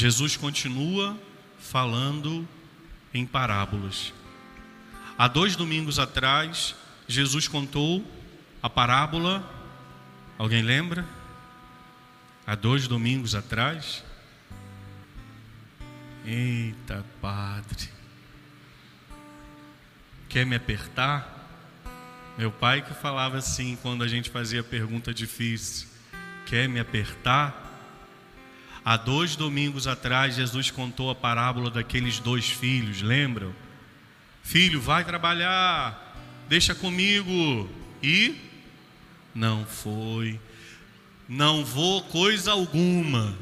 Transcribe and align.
Jesus 0.00 0.34
continua 0.34 1.14
falando 1.58 2.48
em 3.12 3.26
parábolas. 3.26 4.14
Há 5.18 5.28
dois 5.28 5.56
domingos 5.56 5.98
atrás, 5.98 6.74
Jesus 7.06 7.46
contou 7.46 8.02
a 8.62 8.70
parábola. 8.70 9.44
Alguém 10.38 10.62
lembra? 10.62 11.04
Há 12.46 12.54
dois 12.54 12.88
domingos 12.88 13.34
atrás. 13.34 14.02
Eita, 16.24 17.04
Padre. 17.20 17.90
Quer 20.30 20.46
me 20.46 20.56
apertar? 20.56 21.46
Meu 22.38 22.50
pai 22.50 22.80
que 22.80 22.94
falava 22.94 23.36
assim 23.36 23.76
quando 23.82 24.02
a 24.02 24.08
gente 24.08 24.30
fazia 24.30 24.62
pergunta 24.62 25.12
difícil: 25.12 25.88
Quer 26.46 26.70
me 26.70 26.80
apertar? 26.80 27.69
Há 28.84 28.96
dois 28.96 29.36
domingos 29.36 29.86
atrás, 29.86 30.36
Jesus 30.36 30.70
contou 30.70 31.10
a 31.10 31.14
parábola 31.14 31.70
daqueles 31.70 32.18
dois 32.18 32.48
filhos, 32.48 33.02
lembram? 33.02 33.54
Filho, 34.42 34.80
vai 34.80 35.04
trabalhar, 35.04 36.16
deixa 36.48 36.74
comigo. 36.74 37.68
E 38.02 38.36
não 39.34 39.64
foi. 39.64 40.40
Não 41.28 41.64
vou 41.64 42.02
coisa 42.04 42.52
alguma. 42.52 43.36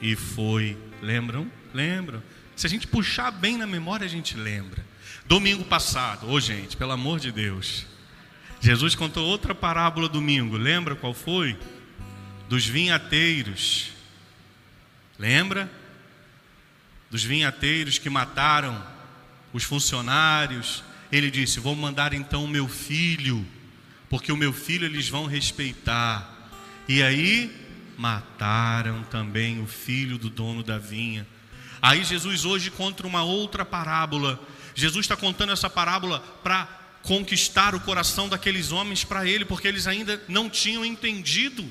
E 0.00 0.16
foi. 0.16 0.76
Lembram? 1.02 1.50
Lembram? 1.74 2.22
Se 2.56 2.66
a 2.66 2.70
gente 2.70 2.86
puxar 2.86 3.30
bem 3.30 3.58
na 3.58 3.66
memória, 3.66 4.06
a 4.06 4.08
gente 4.08 4.36
lembra. 4.36 4.84
Domingo 5.26 5.64
passado, 5.64 6.26
ô 6.28 6.32
oh, 6.32 6.40
gente, 6.40 6.76
pelo 6.76 6.92
amor 6.92 7.20
de 7.20 7.30
Deus. 7.30 7.84
Jesus 8.60 8.94
contou 8.94 9.26
outra 9.26 9.54
parábola 9.54 10.08
domingo, 10.08 10.56
lembra 10.56 10.94
qual 10.94 11.12
foi? 11.12 11.58
Dos 12.48 12.66
vinhateiros. 12.66 13.95
Lembra? 15.18 15.70
Dos 17.10 17.24
vinhateiros 17.24 17.98
que 17.98 18.10
mataram 18.10 18.84
os 19.52 19.64
funcionários. 19.64 20.82
Ele 21.10 21.30
disse: 21.30 21.60
Vou 21.60 21.74
mandar 21.74 22.12
então 22.12 22.44
o 22.44 22.48
meu 22.48 22.68
filho, 22.68 23.46
porque 24.08 24.30
o 24.30 24.36
meu 24.36 24.52
filho 24.52 24.84
eles 24.84 25.08
vão 25.08 25.26
respeitar. 25.26 26.32
E 26.88 27.02
aí 27.02 27.54
mataram 27.96 29.02
também 29.04 29.62
o 29.62 29.66
filho 29.66 30.18
do 30.18 30.28
dono 30.28 30.62
da 30.62 30.78
vinha. 30.78 31.26
Aí 31.80 32.04
Jesus 32.04 32.44
hoje 32.44 32.70
conta 32.70 33.06
uma 33.06 33.22
outra 33.22 33.64
parábola. 33.64 34.40
Jesus 34.74 35.04
está 35.04 35.16
contando 35.16 35.52
essa 35.52 35.70
parábola 35.70 36.20
para 36.42 36.66
conquistar 37.02 37.74
o 37.74 37.80
coração 37.80 38.28
daqueles 38.28 38.72
homens 38.72 39.04
para 39.04 39.26
ele, 39.26 39.44
porque 39.44 39.68
eles 39.68 39.86
ainda 39.86 40.20
não 40.28 40.50
tinham 40.50 40.84
entendido. 40.84 41.64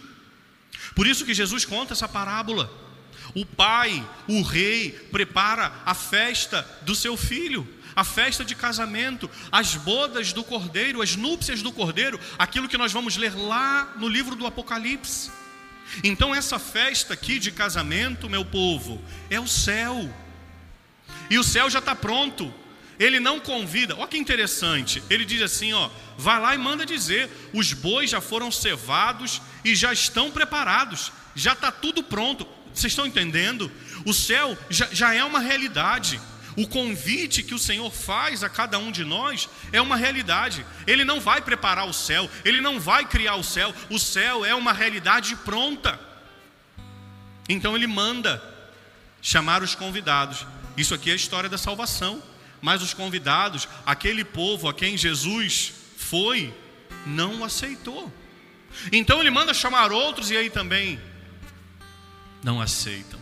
Por 0.96 1.06
isso 1.06 1.26
que 1.26 1.34
Jesus 1.34 1.66
conta 1.66 1.94
essa 1.94 2.08
parábola. 2.08 2.72
O 3.36 3.46
pai, 3.46 4.08
o 4.28 4.42
rei, 4.42 4.92
prepara 5.12 5.72
a 5.86 5.94
festa 5.94 6.68
do 6.84 6.96
seu 6.96 7.18
filho, 7.18 7.68
a 7.96 8.04
festa 8.04 8.44
de 8.46 8.56
casamento, 8.56 9.30
as 9.52 9.76
bodas 9.76 10.34
do 10.34 10.44
cordeiro, 10.44 11.02
as 11.02 11.16
núpcias 11.16 11.62
do 11.62 11.72
cordeiro, 11.72 12.20
aquilo 12.40 12.70
que 12.70 12.78
nós 12.78 12.92
vamos 12.92 13.18
ler 13.18 13.36
lá 13.36 13.94
no 13.98 14.08
livro 14.08 14.36
do 14.36 14.48
Apocalipse. 14.48 15.30
Então, 16.04 16.34
essa 16.34 16.58
festa 16.58 17.14
aqui 17.14 17.38
de 17.38 17.52
casamento, 17.52 18.30
meu 18.30 18.46
povo, 18.46 19.04
é 19.30 19.40
o 19.40 19.48
céu, 19.48 20.10
e 21.30 21.38
o 21.38 21.44
céu 21.44 21.70
já 21.70 21.80
está 21.80 21.96
pronto, 21.96 22.54
ele 23.00 23.20
não 23.20 23.40
convida, 23.40 23.96
olha 23.96 24.08
que 24.08 24.18
interessante. 24.18 25.04
Ele 25.10 25.26
diz 25.26 25.42
assim: 25.42 25.74
ó, 25.74 25.90
vai 26.18 26.40
lá 26.40 26.56
e 26.56 26.58
manda 26.58 26.86
dizer: 26.86 27.30
os 27.54 27.74
bois 27.74 28.10
já 28.10 28.22
foram 28.22 28.52
cevados 28.52 29.42
e 29.64 29.76
já 29.76 29.92
estão 29.92 30.32
preparados, 30.32 31.12
já 31.36 31.54
está 31.54 31.72
tudo 31.72 32.04
pronto. 32.04 32.48
Vocês 32.76 32.92
estão 32.92 33.06
entendendo? 33.06 33.72
O 34.06 34.14
céu 34.14 34.58
já, 34.70 34.88
já 34.92 35.14
é 35.14 35.24
uma 35.24 35.40
realidade. 35.40 36.20
O 36.58 36.68
convite 36.68 37.44
que 37.44 37.54
o 37.54 37.60
Senhor 37.60 37.92
faz 37.92 38.44
a 38.44 38.50
cada 38.50 38.78
um 38.78 38.92
de 38.92 39.04
nós 39.04 39.50
é 39.72 39.82
uma 39.82 39.96
realidade. 39.96 40.66
Ele 40.86 41.04
não 41.04 41.20
vai 41.20 41.42
preparar 41.42 41.88
o 41.88 41.94
céu, 41.94 42.30
ele 42.44 42.62
não 42.62 42.80
vai 42.80 43.06
criar 43.06 43.36
o 43.36 43.44
céu. 43.44 43.74
O 43.90 43.98
céu 43.98 44.46
é 44.46 44.54
uma 44.54 44.74
realidade 44.74 45.36
pronta. 45.38 46.00
Então 47.48 47.76
ele 47.76 47.88
manda 47.88 48.42
chamar 49.22 49.64
os 49.64 49.74
convidados. 49.74 50.46
Isso 50.78 50.94
aqui 50.94 51.10
é 51.10 51.14
a 51.14 51.18
história 51.18 51.50
da 51.50 51.58
salvação. 51.58 52.22
Mas 52.62 52.82
os 52.82 52.94
convidados, 52.94 53.68
aquele 53.86 54.24
povo 54.24 54.68
a 54.68 54.74
quem 54.74 54.98
Jesus 54.98 55.74
foi, 55.98 56.54
não 57.06 57.44
aceitou. 57.44 58.12
Então 58.92 59.20
ele 59.20 59.30
manda 59.30 59.54
chamar 59.54 59.92
outros 59.92 60.32
e 60.32 60.38
aí 60.38 60.50
também 60.50 61.00
não 62.46 62.62
aceitam. 62.62 63.20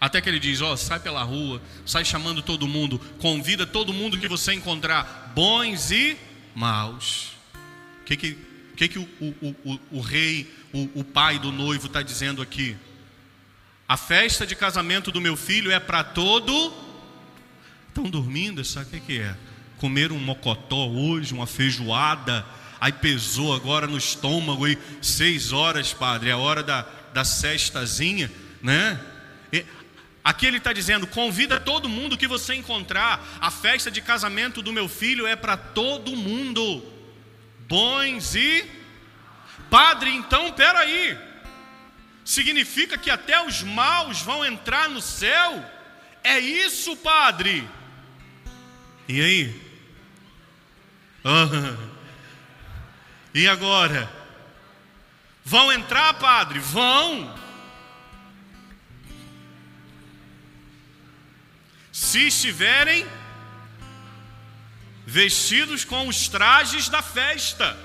Até 0.00 0.20
que 0.20 0.28
ele 0.28 0.38
diz: 0.38 0.62
Ó, 0.62 0.72
oh, 0.72 0.76
sai 0.76 1.00
pela 1.00 1.22
rua, 1.22 1.60
sai 1.84 2.04
chamando 2.04 2.40
todo 2.40 2.66
mundo, 2.66 2.98
convida 3.18 3.66
todo 3.66 3.92
mundo 3.92 4.18
que 4.18 4.28
você 4.28 4.54
encontrar, 4.54 5.32
bons 5.34 5.90
e 5.90 6.16
maus. 6.54 7.32
O 8.00 8.04
que, 8.04 8.16
que, 8.16 8.38
que, 8.76 8.88
que 8.88 8.98
o, 8.98 9.08
o, 9.20 9.56
o, 9.64 9.80
o 9.92 10.00
rei, 10.00 10.50
o, 10.72 11.00
o 11.00 11.04
pai 11.04 11.38
do 11.38 11.50
noivo 11.50 11.88
está 11.88 12.00
dizendo 12.00 12.40
aqui? 12.40 12.76
A 13.88 13.96
festa 13.96 14.46
de 14.46 14.54
casamento 14.54 15.10
do 15.10 15.20
meu 15.20 15.36
filho 15.36 15.70
é 15.70 15.78
para 15.78 16.02
todo 16.02 16.72
Estão 17.94 18.10
dormindo, 18.10 18.64
sabe 18.64 18.86
o 18.86 18.90
que, 18.90 19.00
que 19.00 19.20
é? 19.20 19.36
Comer 19.78 20.10
um 20.10 20.18
mocotó 20.18 20.88
hoje, 20.88 21.32
uma 21.32 21.46
feijoada, 21.46 22.44
aí 22.80 22.90
pesou 22.90 23.54
agora 23.54 23.86
no 23.86 23.96
estômago, 23.96 24.66
e 24.66 24.76
seis 25.00 25.52
horas, 25.52 25.92
padre, 25.92 26.28
é 26.28 26.34
hora 26.34 26.60
da, 26.60 26.84
da 27.12 27.24
cestazinha, 27.24 28.28
né? 28.64 28.98
Aqui 30.24 30.46
ele 30.46 30.56
está 30.56 30.72
dizendo: 30.72 31.06
convida 31.06 31.60
todo 31.60 31.86
mundo 31.86 32.16
que 32.16 32.26
você 32.26 32.54
encontrar, 32.54 33.22
a 33.40 33.50
festa 33.50 33.90
de 33.90 34.00
casamento 34.00 34.62
do 34.62 34.72
meu 34.72 34.88
filho 34.88 35.26
é 35.26 35.36
para 35.36 35.54
todo 35.54 36.16
mundo, 36.16 36.82
bons 37.68 38.34
e. 38.34 38.64
Padre, 39.68 40.10
então, 40.14 40.52
peraí, 40.52 41.18
significa 42.24 42.96
que 42.96 43.10
até 43.10 43.44
os 43.44 43.62
maus 43.62 44.22
vão 44.22 44.44
entrar 44.44 44.88
no 44.88 45.00
céu? 45.00 45.62
É 46.22 46.38
isso, 46.38 46.96
padre? 46.96 47.68
E 49.06 49.20
aí? 49.20 49.62
Ah, 51.22 51.76
e 53.34 53.46
agora? 53.46 54.10
Vão 55.44 55.70
entrar, 55.70 56.14
padre? 56.14 56.60
Vão. 56.60 57.43
Se 62.04 62.26
estiverem 62.26 63.06
vestidos 65.06 65.86
com 65.86 66.06
os 66.06 66.28
trajes 66.28 66.90
da 66.90 67.00
festa. 67.00 67.76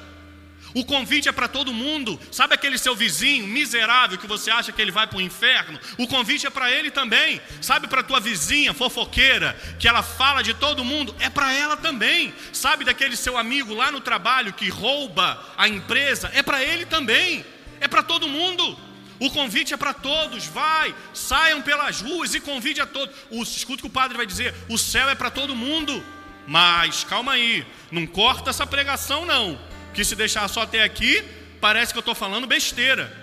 O 0.76 0.84
convite 0.84 1.30
é 1.30 1.32
para 1.32 1.48
todo 1.48 1.74
mundo. 1.74 2.20
Sabe 2.30 2.54
aquele 2.54 2.78
seu 2.78 2.94
vizinho 2.94 3.48
miserável 3.48 4.18
que 4.18 4.28
você 4.28 4.52
acha 4.52 4.74
que 4.74 4.82
ele 4.82 4.92
vai 4.92 5.08
para 5.08 5.18
o 5.18 5.22
inferno? 5.22 5.80
O 5.98 6.06
convite 6.06 6.46
é 6.46 6.50
para 6.50 6.70
ele 6.70 6.92
também. 6.92 7.42
Sabe 7.62 7.88
para 7.88 8.04
tua 8.04 8.20
vizinha 8.20 8.74
fofoqueira 8.74 9.58
que 9.80 9.88
ela 9.88 10.04
fala 10.04 10.44
de 10.44 10.54
todo 10.54 10.84
mundo? 10.84 11.16
É 11.20 11.30
para 11.30 11.54
ela 11.54 11.78
também. 11.78 12.34
Sabe 12.52 12.84
daquele 12.84 13.16
seu 13.16 13.38
amigo 13.38 13.74
lá 13.74 13.90
no 13.90 14.02
trabalho 14.02 14.52
que 14.52 14.68
rouba 14.68 15.42
a 15.58 15.68
empresa? 15.68 16.30
É 16.34 16.44
para 16.44 16.62
ele 16.62 16.86
também. 16.86 17.46
É 17.80 17.88
para 17.88 18.04
todo 18.04 18.28
mundo. 18.28 18.89
O 19.20 19.30
convite 19.30 19.74
é 19.74 19.78
para 19.78 19.94
todos. 19.94 20.46
Vai, 20.48 20.96
saiam 21.14 21.62
pelas 21.62 22.02
ruas 22.02 22.34
e 22.34 22.40
convide 22.40 22.82
a 22.82 22.86
todos. 22.86 23.16
O, 23.30 23.44
escuta 23.44 23.76
o 23.76 23.82
que 23.82 23.88
o 23.88 23.90
padre 23.90 24.18
vai 24.18 24.26
dizer: 24.26 24.54
o 24.70 24.78
céu 24.78 25.10
é 25.10 25.16
para 25.16 25.30
todo 25.30 25.56
mundo. 25.56 26.04
Mas 26.48 27.04
calma 27.04 27.34
aí, 27.34 27.66
não 27.92 28.08
corta 28.08 28.50
essa 28.50 28.66
pregação 28.66 29.24
não 29.26 29.60
que 29.94 30.04
se 30.04 30.16
deixar 30.16 30.48
só 30.48 30.62
até 30.62 30.84
aqui, 30.84 31.24
parece 31.60 31.92
que 31.92 31.98
eu 31.98 32.02
estou 32.02 32.16
falando 32.16 32.48
besteira. 32.48 33.16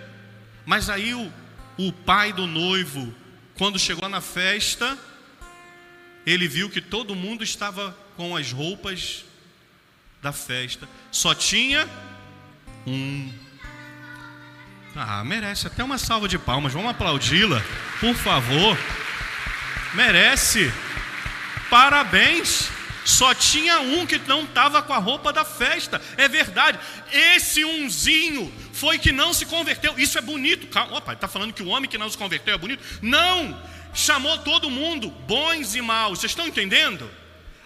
Mas 0.65 0.91
aí 0.91 1.15
o, 1.15 1.33
o 1.79 1.93
pai 1.93 2.33
do 2.33 2.47
noivo, 2.47 3.15
quando 3.57 3.79
chegou 3.79 4.09
na 4.09 4.21
festa, 4.21 4.99
ele 6.27 6.49
viu 6.49 6.69
que 6.69 6.81
todo 6.81 7.15
mundo 7.15 7.45
estava 7.45 7.97
com 8.17 8.37
as 8.37 8.53
roupas 8.53 9.25
da 10.23 10.33
festa, 10.33 10.89
só 11.11 11.35
tinha 11.35 11.89
um. 12.87 13.46
Ah, 14.99 15.23
merece 15.23 15.67
até 15.67 15.85
uma 15.85 15.99
salva 15.99 16.27
de 16.27 16.39
palmas, 16.39 16.73
vamos 16.73 16.91
aplaudi-la, 16.91 17.63
por 18.01 18.15
favor. 18.15 18.79
Merece. 19.93 20.73
Parabéns. 21.69 22.71
Só 23.05 23.35
tinha 23.35 23.79
um 23.79 24.05
que 24.05 24.19
não 24.27 24.43
estava 24.43 24.83
com 24.83 24.93
a 24.93 24.99
roupa 24.99 25.33
da 25.33 25.45
festa. 25.45 26.01
É 26.17 26.27
verdade. 26.29 26.79
Esse 27.13 27.65
umzinho 27.65 28.53
foi 28.73 28.99
que 28.99 29.13
não 29.13 29.33
se 29.33 29.45
converteu. 29.47 29.95
Isso 29.99 30.19
é 30.19 30.21
bonito. 30.21 30.67
Opa, 30.91 31.13
está 31.13 31.29
falando 31.29 31.53
que 31.53 31.63
o 31.63 31.69
homem 31.69 31.89
que 31.89 31.99
não 31.99 32.11
se 32.11 32.19
converteu 32.19 32.55
é 32.55 32.59
bonito? 32.59 32.83
Não! 33.03 33.57
Chamou 33.95 34.39
todo 34.39 34.71
mundo, 34.71 35.11
bons 35.11 35.75
e 35.77 35.81
maus. 35.81 36.19
Vocês 36.19 36.33
estão 36.33 36.47
entendendo? 36.47 37.09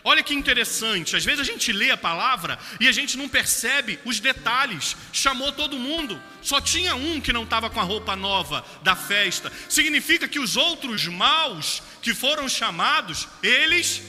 Olha 0.03 0.23
que 0.23 0.35
interessante, 0.35 1.15
às 1.15 1.25
vezes 1.25 1.41
a 1.41 1.45
gente 1.45 1.73
lê 1.73 1.91
a 1.91 1.97
palavra 1.97 2.59
e 2.79 2.89
a 2.89 2.93
gente 2.93 3.19
não 3.19 3.29
percebe 3.29 3.99
os 4.05 4.19
detalhes. 4.19 4.97
Chamou 5.13 5.53
todo 5.53 5.79
mundo, 5.79 6.21
só 6.41 6.61
tinha 6.61 6.95
um 6.95 7.21
que 7.21 7.33
não 7.33 7.45
estava 7.45 7.69
com 7.69 7.79
a 7.81 7.85
roupa 7.85 8.17
nova 8.17 8.65
da 8.83 8.97
festa. 8.97 9.53
Significa 9.69 10.27
que 10.27 10.39
os 10.39 10.57
outros 10.57 11.07
maus 11.07 11.83
que 12.01 12.15
foram 12.15 12.49
chamados, 12.49 13.29
eles 13.43 14.03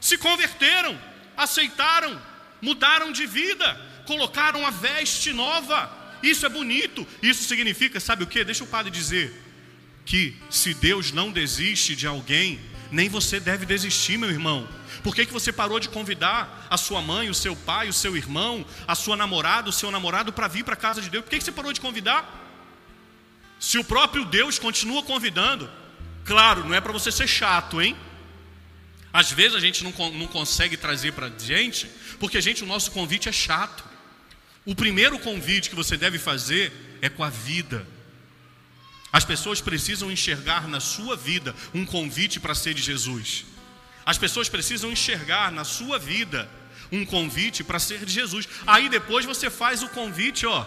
se 0.00 0.18
converteram, 0.18 1.00
aceitaram, 1.36 2.20
mudaram 2.60 3.10
de 3.10 3.26
vida, 3.26 3.80
colocaram 4.06 4.66
a 4.66 4.70
veste 4.70 5.32
nova. 5.32 5.90
Isso 6.22 6.44
é 6.44 6.48
bonito. 6.48 7.06
Isso 7.22 7.44
significa, 7.44 8.00
sabe 8.00 8.22
o 8.22 8.26
que? 8.26 8.44
Deixa 8.44 8.64
o 8.64 8.68
padre 8.68 8.90
dizer 8.90 9.42
que 10.04 10.36
se 10.48 10.72
Deus 10.74 11.10
não 11.10 11.32
desiste 11.32 11.96
de 11.96 12.06
alguém, 12.06 12.60
nem 12.90 13.08
você 13.08 13.40
deve 13.40 13.66
desistir, 13.66 14.16
meu 14.16 14.30
irmão. 14.30 14.68
Por 15.02 15.14
que, 15.14 15.26
que 15.26 15.32
você 15.32 15.52
parou 15.52 15.78
de 15.78 15.88
convidar 15.88 16.66
a 16.70 16.76
sua 16.76 17.00
mãe, 17.00 17.28
o 17.28 17.34
seu 17.34 17.54
pai, 17.54 17.88
o 17.88 17.92
seu 17.92 18.16
irmão, 18.16 18.64
a 18.86 18.94
sua 18.94 19.16
namorada, 19.16 19.68
o 19.68 19.72
seu 19.72 19.90
namorado 19.90 20.32
para 20.32 20.48
vir 20.48 20.64
para 20.64 20.74
a 20.74 20.76
casa 20.76 21.00
de 21.00 21.10
Deus? 21.10 21.24
Por 21.24 21.30
que, 21.30 21.38
que 21.38 21.44
você 21.44 21.52
parou 21.52 21.72
de 21.72 21.80
convidar? 21.80 22.44
Se 23.58 23.78
o 23.78 23.84
próprio 23.84 24.24
Deus 24.24 24.58
continua 24.58 25.02
convidando, 25.02 25.70
claro, 26.24 26.64
não 26.64 26.74
é 26.74 26.80
para 26.80 26.92
você 26.92 27.10
ser 27.10 27.26
chato, 27.26 27.80
hein? 27.80 27.96
Às 29.12 29.32
vezes 29.32 29.56
a 29.56 29.60
gente 29.60 29.82
não, 29.82 29.92
não 30.12 30.26
consegue 30.26 30.76
trazer 30.76 31.12
para 31.12 31.30
gente, 31.38 31.88
porque 32.18 32.36
a 32.36 32.40
gente, 32.40 32.62
o 32.62 32.66
nosso 32.66 32.90
convite 32.90 33.28
é 33.28 33.32
chato. 33.32 33.82
O 34.64 34.74
primeiro 34.74 35.18
convite 35.18 35.70
que 35.70 35.76
você 35.76 35.96
deve 35.96 36.18
fazer 36.18 36.98
é 37.00 37.08
com 37.08 37.24
a 37.24 37.30
vida. 37.30 37.86
As 39.16 39.24
pessoas 39.24 39.62
precisam 39.62 40.12
enxergar 40.12 40.68
na 40.68 40.78
sua 40.78 41.16
vida 41.16 41.54
um 41.72 41.86
convite 41.86 42.38
para 42.38 42.54
ser 42.54 42.74
de 42.74 42.82
Jesus. 42.82 43.46
As 44.04 44.18
pessoas 44.18 44.46
precisam 44.46 44.92
enxergar 44.92 45.50
na 45.50 45.64
sua 45.64 45.98
vida 45.98 46.46
um 46.92 47.02
convite 47.02 47.64
para 47.64 47.78
ser 47.78 48.04
de 48.04 48.12
Jesus. 48.12 48.46
Aí 48.66 48.90
depois 48.90 49.24
você 49.24 49.48
faz 49.48 49.82
o 49.82 49.88
convite, 49.88 50.44
ó, 50.44 50.66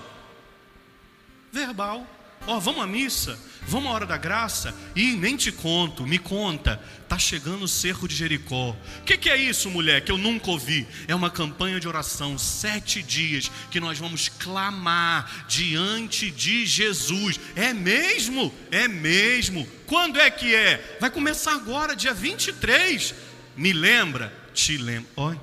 verbal. 1.52 2.08
Ó, 2.48 2.60
vamos 2.60 2.84
à 2.84 2.88
missa, 2.88 3.38
vamos 3.68 3.90
à 3.90 3.94
hora 3.94 4.06
da 4.06 4.18
graça. 4.18 4.74
E 4.96 5.14
nem 5.14 5.36
te 5.36 5.52
conto, 5.52 6.06
me 6.06 6.18
conta. 6.18 6.82
Tá 7.08 7.18
chegando 7.18 7.64
o 7.64 7.68
cerco 7.68 8.08
de 8.08 8.16
Jericó. 8.16 8.76
O 9.02 9.04
que, 9.04 9.18
que, 9.18 9.30
é 9.30 9.38
isso, 9.38 9.70
mulher? 9.70 10.04
Que 10.04 10.12
eu 10.12 10.18
nunca 10.18 10.50
ouvi. 10.50 10.88
É 11.08 11.14
uma 11.14 11.30
campanha 11.30 11.80
de 11.80 11.88
oração, 11.88 12.38
sete 12.38 13.04
dias, 13.04 13.52
que 13.70 13.80
nós 13.80 13.98
vamos 14.00 14.30
clamar 14.30 15.46
diante 15.48 16.32
de 16.32 16.66
Jesus. 16.66 17.40
É 17.56 17.74
mesmo? 17.74 18.54
É 18.72 18.88
mesmo. 18.88 19.68
Quando 19.86 20.20
é 20.20 20.30
que 20.30 20.54
é? 20.54 20.98
Vai 21.00 21.10
começar 21.10 21.54
agora, 21.54 21.96
dia 21.96 22.14
23 22.14 23.30
me 23.60 23.74
lembra, 23.74 24.34
te 24.54 24.78
lembra. 24.78 25.12
Olha. 25.18 25.42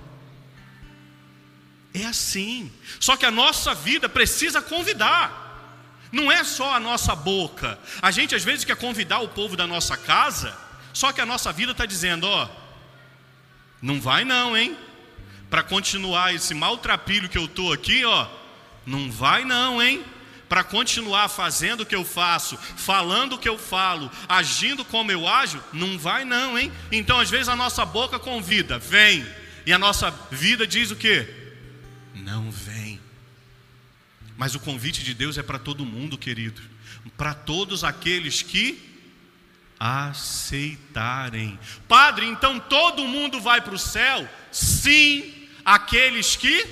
É 1.93 2.07
assim. 2.07 2.73
Só 2.99 3.15
que 3.15 3.27
a 3.27 3.31
nossa 3.31 3.75
vida 3.75 4.09
precisa 4.09 4.63
convidar. 4.63 5.46
Não 6.17 6.33
é 6.33 6.43
só 6.43 6.75
a 6.75 6.81
nossa 6.81 7.15
boca. 7.15 7.79
A 8.01 8.11
gente 8.11 8.35
às 8.35 8.43
vezes 8.43 8.65
quer 8.65 8.77
convidar 8.77 9.19
o 9.19 9.29
povo 9.29 9.55
da 9.55 9.67
nossa 9.67 9.99
casa, 9.99 10.57
só 10.91 11.13
que 11.13 11.21
a 11.21 11.27
nossa 11.27 11.53
vida 11.53 11.73
está 11.73 11.85
dizendo: 11.85 12.27
ó, 12.27 12.49
não 13.83 14.01
vai 14.01 14.25
não, 14.25 14.57
hein? 14.57 14.75
Para 15.51 15.63
continuar 15.63 16.35
esse 16.35 16.55
maltrapilho 16.55 17.29
que 17.29 17.37
eu 17.37 17.45
estou 17.45 17.71
aqui, 17.71 18.03
ó, 18.07 18.27
não 18.87 19.13
vai 19.13 19.45
não, 19.45 19.83
hein? 19.83 20.03
para 20.49 20.63
continuar 20.63 21.29
fazendo 21.29 21.81
o 21.81 21.87
que 21.87 21.97
eu 21.97 22.05
faço, 22.05 22.57
falando 22.57 23.33
o 23.33 23.39
que 23.39 23.49
eu 23.49 23.59
falo, 23.59 24.09
agindo 24.29 24.85
como 24.85 25.11
eu 25.11 25.27
ajo, 25.27 25.61
não 25.73 25.99
vai 25.99 26.25
não, 26.25 26.57
hein? 26.57 26.73
Então 26.93 27.19
às 27.19 27.29
vezes 27.29 27.49
a 27.49 27.57
nossa 27.57 27.85
boca 27.85 28.17
convida, 28.17 28.79
vem, 28.79 29.27
e 29.67 29.73
a 29.73 29.79
nossa 29.79 30.09
vida 30.31 30.65
diz 30.65 30.93
o 30.93 30.97
que? 30.97 31.27
Não 32.15 32.49
vem. 32.49 32.76
Mas 34.37 34.55
o 34.55 34.61
convite 34.61 35.03
de 35.03 35.15
Deus 35.15 35.39
é 35.39 35.43
para 35.43 35.59
todo 35.59 35.87
mundo, 35.87 36.19
querido, 36.19 36.61
para 37.17 37.33
todos 37.33 37.85
aqueles 37.85 38.43
que 38.43 38.97
aceitarem. 39.79 41.59
Padre, 41.89 42.27
então 42.27 42.59
todo 42.59 43.07
mundo 43.07 43.41
vai 43.41 43.61
para 43.61 43.75
o 43.75 43.79
céu? 43.79 44.29
Sim, 44.51 45.49
aqueles 45.65 46.37
que 46.37 46.67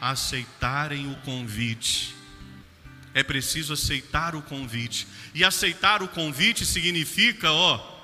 aceitarem 0.00 1.10
o 1.10 1.16
convite. 1.16 2.14
É 3.12 3.22
preciso 3.22 3.72
aceitar 3.72 4.34
o 4.34 4.42
convite. 4.42 5.06
E 5.34 5.44
aceitar 5.44 6.02
o 6.02 6.08
convite 6.08 6.64
significa, 6.64 7.52
ó, 7.52 8.00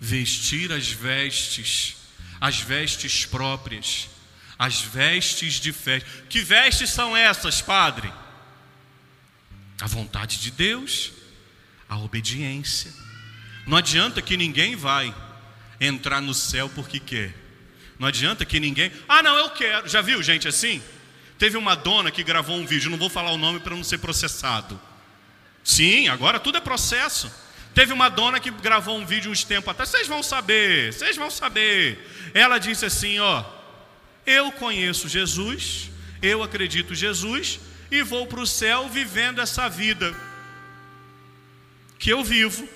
vestir 0.00 0.72
as 0.72 0.90
vestes, 0.90 1.96
as 2.40 2.58
vestes 2.58 3.26
próprias, 3.26 4.08
as 4.60 4.82
vestes 4.82 5.54
de 5.54 5.72
fé. 5.72 6.02
Que 6.28 6.42
vestes 6.42 6.90
são 6.90 7.16
essas, 7.16 7.62
Padre? 7.62 8.12
A 9.80 9.86
vontade 9.86 10.38
de 10.38 10.50
Deus, 10.50 11.12
a 11.88 11.96
obediência. 11.96 12.92
Não 13.66 13.78
adianta 13.78 14.20
que 14.20 14.36
ninguém 14.36 14.76
vai 14.76 15.14
entrar 15.80 16.20
no 16.20 16.34
céu 16.34 16.68
porque 16.74 17.00
quer. 17.00 17.34
Não 17.98 18.06
adianta 18.06 18.44
que 18.44 18.60
ninguém. 18.60 18.92
Ah, 19.08 19.22
não, 19.22 19.34
eu 19.38 19.48
quero. 19.48 19.88
Já 19.88 20.02
viu 20.02 20.22
gente 20.22 20.46
assim? 20.46 20.82
Teve 21.38 21.56
uma 21.56 21.74
dona 21.74 22.10
que 22.10 22.22
gravou 22.22 22.58
um 22.58 22.66
vídeo, 22.66 22.90
não 22.90 22.98
vou 22.98 23.08
falar 23.08 23.30
o 23.30 23.38
nome 23.38 23.60
para 23.60 23.74
não 23.74 23.82
ser 23.82 23.96
processado. 23.96 24.78
Sim, 25.64 26.08
agora 26.08 26.38
tudo 26.38 26.58
é 26.58 26.60
processo. 26.60 27.32
Teve 27.72 27.94
uma 27.94 28.10
dona 28.10 28.38
que 28.38 28.50
gravou 28.50 28.98
um 28.98 29.06
vídeo 29.06 29.30
uns 29.30 29.42
tempos 29.42 29.70
atrás, 29.70 29.88
vocês 29.88 30.06
vão 30.06 30.22
saber, 30.22 30.92
vocês 30.92 31.16
vão 31.16 31.30
saber. 31.30 32.30
Ela 32.34 32.58
disse 32.58 32.84
assim: 32.84 33.18
Ó, 33.20 33.59
eu 34.26 34.52
conheço 34.52 35.08
Jesus, 35.08 35.90
eu 36.22 36.42
acredito 36.42 36.92
em 36.92 36.96
Jesus 36.96 37.60
e 37.90 38.02
vou 38.02 38.26
para 38.26 38.40
o 38.40 38.46
céu 38.46 38.88
vivendo 38.88 39.40
essa 39.40 39.68
vida 39.68 40.14
que 41.98 42.10
eu 42.10 42.22
vivo. 42.22 42.68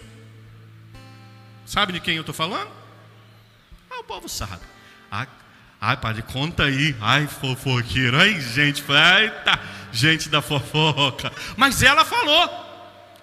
Sabe 1.64 1.94
de 1.94 2.00
quem 2.00 2.17
eu 2.17 2.23
estou 2.23 2.35
falando? 2.35 2.70
Ah, 3.91 4.00
o 4.00 4.05
povo 4.05 4.29
sabe. 4.29 4.62
Ah, 5.11 5.26
ai, 5.81 5.96
padre, 5.96 6.23
conta 6.23 6.64
aí. 6.64 6.94
Ai, 7.00 7.26
fofoqueiro. 7.26 8.19
Ai, 8.19 8.40
gente, 8.40 8.82
eita, 8.82 9.61
gente 9.93 10.29
da 10.29 10.43
fofoca. 10.43 11.32
Mas 11.56 11.82
ela 11.82 12.05
falou: 12.05 12.50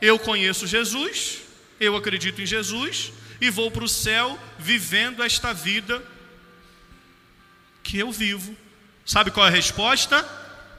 Eu 0.01 0.17
conheço 0.17 0.65
Jesus, 0.65 1.41
eu 1.79 1.95
acredito 1.95 2.41
em 2.41 2.45
Jesus 2.45 3.11
e 3.39 3.49
vou 3.49 3.69
para 3.69 3.83
o 3.83 3.89
céu 3.89 4.39
vivendo 4.57 5.21
esta 5.23 5.53
vida 5.53 6.01
que 7.83 7.97
eu 7.97 8.11
vivo. 8.11 8.55
Sabe 9.05 9.31
qual 9.31 9.45
é 9.45 9.49
a 9.49 9.51
resposta? 9.51 10.27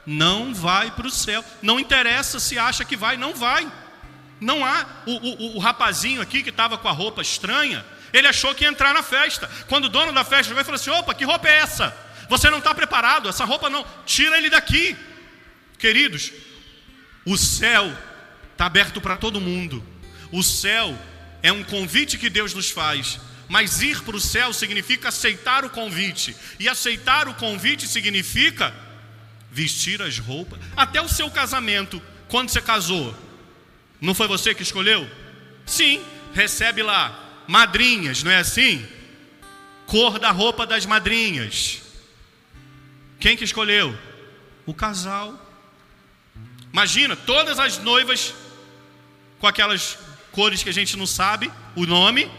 Não 0.05 0.53
vai 0.53 0.91
para 0.91 1.07
o 1.07 1.11
céu. 1.11 1.43
Não 1.61 1.79
interessa 1.79 2.39
se 2.39 2.57
acha 2.57 2.83
que 2.83 2.95
vai, 2.95 3.17
não 3.17 3.33
vai. 3.33 3.69
Não 4.39 4.65
há. 4.65 4.85
O, 5.05 5.11
o, 5.11 5.55
o 5.55 5.59
rapazinho 5.59 6.21
aqui 6.21 6.43
que 6.43 6.49
estava 6.49 6.77
com 6.77 6.87
a 6.87 6.91
roupa 6.91 7.21
estranha, 7.21 7.85
ele 8.11 8.27
achou 8.27 8.53
que 8.53 8.63
ia 8.63 8.69
entrar 8.69 8.93
na 8.93 9.03
festa. 9.03 9.49
Quando 9.67 9.85
o 9.85 9.89
dono 9.89 10.11
da 10.11 10.23
festa 10.23 10.53
vai 10.53 10.63
falar 10.63 10.75
assim: 10.75 10.89
opa, 10.89 11.13
que 11.13 11.25
roupa 11.25 11.47
é 11.47 11.57
essa? 11.57 11.95
Você 12.29 12.49
não 12.49 12.59
está 12.59 12.73
preparado, 12.73 13.29
essa 13.29 13.45
roupa 13.45 13.69
não. 13.69 13.85
Tira 14.05 14.37
ele 14.37 14.49
daqui. 14.49 14.95
Queridos, 15.77 16.31
o 17.25 17.37
céu 17.37 17.91
está 18.51 18.65
aberto 18.65 19.01
para 19.01 19.17
todo 19.17 19.41
mundo. 19.41 19.83
O 20.31 20.41
céu 20.41 20.97
é 21.41 21.51
um 21.51 21.63
convite 21.63 22.17
que 22.17 22.29
Deus 22.29 22.53
nos 22.53 22.69
faz. 22.69 23.19
Mas 23.47 23.81
ir 23.81 24.01
para 24.01 24.15
o 24.15 24.21
céu 24.21 24.53
significa 24.53 25.09
aceitar 25.09 25.65
o 25.65 25.69
convite. 25.69 26.35
E 26.59 26.69
aceitar 26.69 27.27
o 27.27 27.33
convite 27.33 27.87
significa 27.87 28.73
vestir 29.51 30.01
as 30.01 30.17
roupas. 30.17 30.59
Até 30.75 31.01
o 31.01 31.09
seu 31.09 31.29
casamento, 31.29 32.01
quando 32.27 32.49
você 32.49 32.61
casou, 32.61 33.15
não 34.01 34.13
foi 34.13 34.27
você 34.27 34.53
que 34.55 34.63
escolheu? 34.63 35.09
Sim, 35.65 36.03
recebe 36.33 36.81
lá 36.81 37.43
madrinhas, 37.47 38.23
não 38.23 38.31
é 38.31 38.37
assim? 38.37 38.85
Cor 39.85 40.17
da 40.17 40.31
roupa 40.31 40.65
das 40.65 40.85
madrinhas. 40.85 41.81
Quem 43.19 43.37
que 43.37 43.43
escolheu? 43.43 43.97
O 44.65 44.73
casal. 44.73 45.39
Imagina, 46.71 47.15
todas 47.15 47.59
as 47.59 47.77
noivas 47.77 48.33
com 49.39 49.47
aquelas 49.47 49.97
cores 50.31 50.63
que 50.63 50.69
a 50.69 50.73
gente 50.73 50.97
não 50.97 51.05
sabe 51.05 51.51
o 51.75 51.85
nome. 51.85 52.29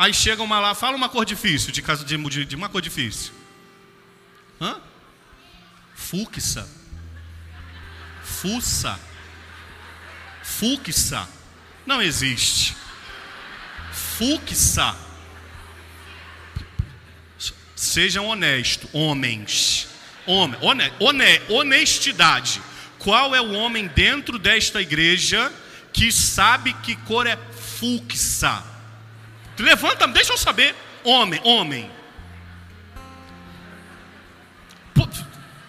Aí 0.00 0.14
chega 0.14 0.42
uma 0.42 0.58
lá, 0.58 0.74
fala 0.74 0.96
uma 0.96 1.08
cor 1.08 1.26
difícil, 1.26 1.70
de, 1.70 1.82
casa, 1.82 2.04
de, 2.04 2.44
de 2.46 2.56
uma 2.56 2.68
cor 2.68 2.80
difícil. 2.80 3.32
Hã? 4.58 4.80
Fuxa. 5.94 6.66
Fuça. 8.22 8.98
Fuxa. 10.42 11.28
Não 11.84 12.00
existe 12.00 12.80
fuxa. 14.20 14.94
Sejam 17.74 18.26
honestos, 18.26 18.90
homens. 18.92 19.88
Homem, 20.26 20.60
one, 21.00 21.40
honestidade. 21.48 22.60
Qual 22.98 23.34
é 23.34 23.40
o 23.40 23.52
homem 23.52 23.86
dentro 23.86 24.38
desta 24.38 24.82
igreja 24.82 25.50
que 25.90 26.12
sabe 26.12 26.74
que 26.74 26.94
cor 26.94 27.26
é 27.26 27.38
fuxa? 27.80 28.69
Levanta, 29.60 30.06
deixa 30.08 30.32
eu 30.32 30.38
saber. 30.38 30.74
Homem, 31.04 31.40
homem. 31.44 31.90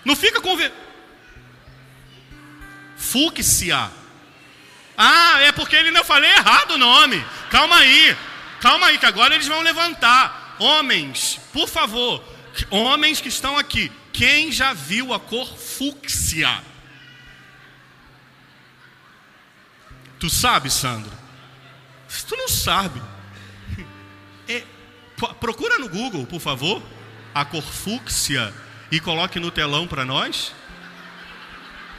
Não 0.04 0.16
fica 0.16 0.42
com. 0.42 0.58
Fúcsia. 2.98 3.92
Ah, 4.98 5.40
é 5.42 5.52
porque 5.52 5.76
ele 5.76 5.92
não 5.92 6.04
falei 6.04 6.30
errado 6.32 6.72
o 6.72 6.78
nome. 6.78 7.24
Calma 7.50 7.78
aí. 7.78 8.18
Calma 8.60 8.88
aí, 8.88 8.98
que 8.98 9.06
agora 9.06 9.34
eles 9.34 9.48
vão 9.48 9.62
levantar. 9.62 10.56
Homens, 10.60 11.40
por 11.52 11.68
favor. 11.68 12.24
Homens 12.70 13.20
que 13.20 13.30
estão 13.30 13.58
aqui. 13.58 13.92
Quem 14.14 14.52
já 14.52 14.74
viu 14.74 15.14
a 15.14 15.20
cor 15.20 15.58
fúcsia? 15.58 16.62
Tu 20.20 20.30
sabe, 20.30 20.70
Sandro? 20.70 21.12
Tu 22.28 22.36
não 22.36 22.48
sabe. 22.48 23.02
Procura 25.40 25.80
no 25.80 25.90
Google, 25.90 26.26
por 26.26 26.40
favor, 26.40 26.82
a 27.34 27.46
cor 27.46 27.64
fúcsia 27.64 28.54
e 28.92 29.00
coloque 29.00 29.40
no 29.40 29.52
telão 29.52 29.88
para 29.88 30.04
nós? 30.04 30.54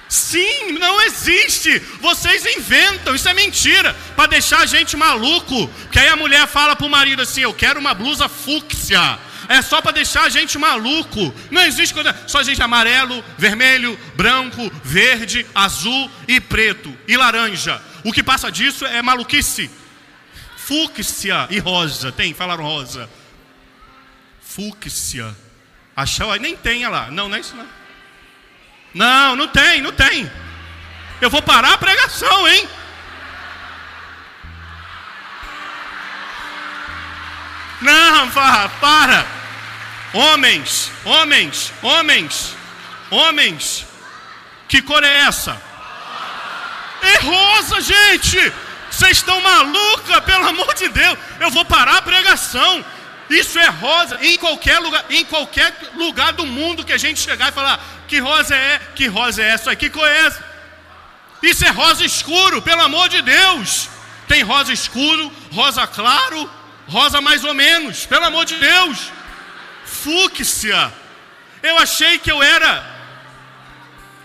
Sim, 0.09 0.73
não 0.73 1.00
existe. 1.00 1.79
Vocês 2.00 2.45
inventam, 2.45 3.14
isso 3.14 3.29
é 3.29 3.33
mentira, 3.33 3.97
para 4.14 4.29
deixar 4.29 4.59
a 4.59 4.67
gente 4.67 4.95
maluco. 4.95 5.71
Que 5.91 5.99
aí 5.99 6.09
a 6.09 6.17
mulher 6.17 6.47
fala 6.47 6.76
para 6.76 6.87
o 6.87 6.91
marido 6.91 7.23
assim: 7.23 7.41
Eu 7.41 7.55
quero 7.55 7.81
uma 7.81 7.95
blusa 7.95 8.29
fúcsia. 8.29 9.19
É 9.49 9.62
só 9.62 9.81
para 9.81 9.93
deixar 9.93 10.25
a 10.25 10.29
gente 10.29 10.59
maluco. 10.59 11.35
Não 11.50 11.62
existe 11.62 11.95
coisa. 11.95 12.14
Só 12.26 12.43
gente 12.43 12.62
amarelo, 12.62 13.25
vermelho, 13.38 13.99
branco, 14.14 14.71
verde, 14.85 15.47
azul 15.55 16.11
e 16.29 16.38
preto 16.41 16.95
e 17.09 17.17
laranja. 17.17 17.81
O 18.05 18.12
que 18.12 18.23
passa 18.23 18.52
disso 18.52 18.85
é 18.85 19.00
maluquice. 19.00 19.71
Fúcsia 20.64 21.49
e 21.50 21.59
rosa. 21.59 22.12
Tem, 22.12 22.33
falaram 22.33 22.62
rosa. 22.62 23.11
Fúcsia. 24.40 25.35
Achou? 25.97 26.35
Nem 26.37 26.57
tem, 26.57 26.87
lá. 26.87 27.11
Não, 27.11 27.28
não 27.28 27.37
é 27.37 27.40
isso 27.40 27.57
não. 27.57 27.66
Não, 28.95 29.37
não 29.37 29.49
tem, 29.49 29.83
não 29.83 29.92
tem. 29.92 30.31
Eu 31.21 31.28
vou 31.31 31.42
parar 31.42 31.75
a 31.75 31.78
pregação, 31.78 32.49
hein? 32.49 32.69
Não, 37.81 38.31
vá, 38.31 38.69
para. 38.81 39.26
Homens, 40.14 40.92
homens, 41.04 41.73
homens, 41.83 42.57
homens. 43.11 43.87
Que 44.69 44.81
cor 44.81 45.02
é 45.02 45.23
essa? 45.23 45.61
É 47.00 47.19
rosa, 47.19 47.81
gente. 47.81 48.52
Vocês 49.02 49.16
estão 49.16 49.40
maluca, 49.40 50.21
pelo 50.21 50.47
amor 50.47 50.73
de 50.75 50.88
Deus. 50.88 51.18
Eu 51.40 51.50
vou 51.50 51.64
parar 51.64 51.97
a 51.97 52.02
pregação. 52.02 52.85
Isso 53.28 53.59
é 53.59 53.66
rosa 53.66 54.16
em 54.23 54.38
qualquer 54.38 54.78
lugar, 54.78 55.04
em 55.11 55.25
qualquer 55.25 55.75
lugar 55.97 56.32
do 56.35 56.47
mundo 56.47 56.85
que 56.85 56.92
a 56.92 56.97
gente 56.97 57.18
chegar 57.18 57.49
e 57.49 57.52
falar 57.52 57.85
que 58.06 58.21
rosa 58.21 58.54
é, 58.54 58.80
que 58.94 59.09
rosa 59.09 59.42
é 59.42 59.49
essa 59.49 59.73
aqui, 59.73 59.90
que 59.90 60.00
é? 60.00 60.32
Isso 61.42 61.64
é 61.64 61.71
rosa 61.71 62.04
escuro, 62.04 62.62
pelo 62.62 62.80
amor 62.80 63.09
de 63.09 63.21
Deus. 63.23 63.88
Tem 64.28 64.42
rosa 64.44 64.73
escuro, 64.73 65.32
rosa 65.50 65.85
claro, 65.85 66.49
rosa 66.87 67.21
mais 67.21 67.42
ou 67.42 67.54
menos, 67.54 68.06
pelo 68.06 68.26
amor 68.26 68.44
de 68.44 68.54
Deus. 68.54 69.11
Fúcsia. 69.85 70.92
Eu 71.61 71.76
achei 71.78 72.21
que 72.21 72.30
eu 72.30 72.40
era 72.40 72.87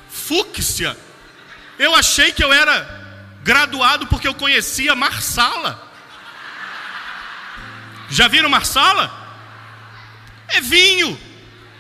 fúcsia. 0.08 0.96
Eu 1.80 1.96
achei 1.96 2.32
que 2.32 2.44
eu 2.44 2.54
era 2.54 3.07
graduado 3.48 4.08
porque 4.08 4.28
eu 4.28 4.34
conhecia 4.34 4.94
Marsala. 4.94 5.82
Já 8.10 8.28
viram 8.28 8.50
Marsala? 8.50 9.10
É 10.50 10.60
vinho, 10.60 11.18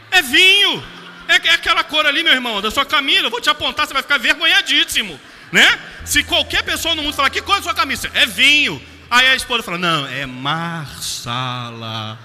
é 0.10 0.22
vinho, 0.22 0.82
é, 1.28 1.36
é 1.50 1.52
aquela 1.52 1.84
cor 1.84 2.06
ali, 2.06 2.24
meu 2.24 2.32
irmão, 2.32 2.62
da 2.62 2.72
sua 2.72 2.86
camisa. 2.86 3.26
Eu 3.26 3.30
vou 3.30 3.42
te 3.42 3.50
apontar, 3.50 3.86
você 3.86 3.94
vai 3.94 4.02
ficar 4.02 4.18
vergonhadíssimo, 4.18 5.20
né? 5.52 5.80
Se 6.06 6.24
qualquer 6.24 6.64
pessoa 6.64 6.96
no 6.96 7.04
mundo 7.04 7.14
falar 7.14 7.30
que 7.30 7.42
cor 7.42 7.58
é 7.58 7.60
a 7.60 7.64
sua 7.64 7.74
camisa, 7.74 8.10
é 8.14 8.26
vinho. 8.26 8.82
Aí 9.12 9.28
a 9.28 9.36
esposa 9.36 9.62
fala: 9.62 9.78
Não, 9.78 10.08
é 10.08 10.26
Marsala. 10.26 12.18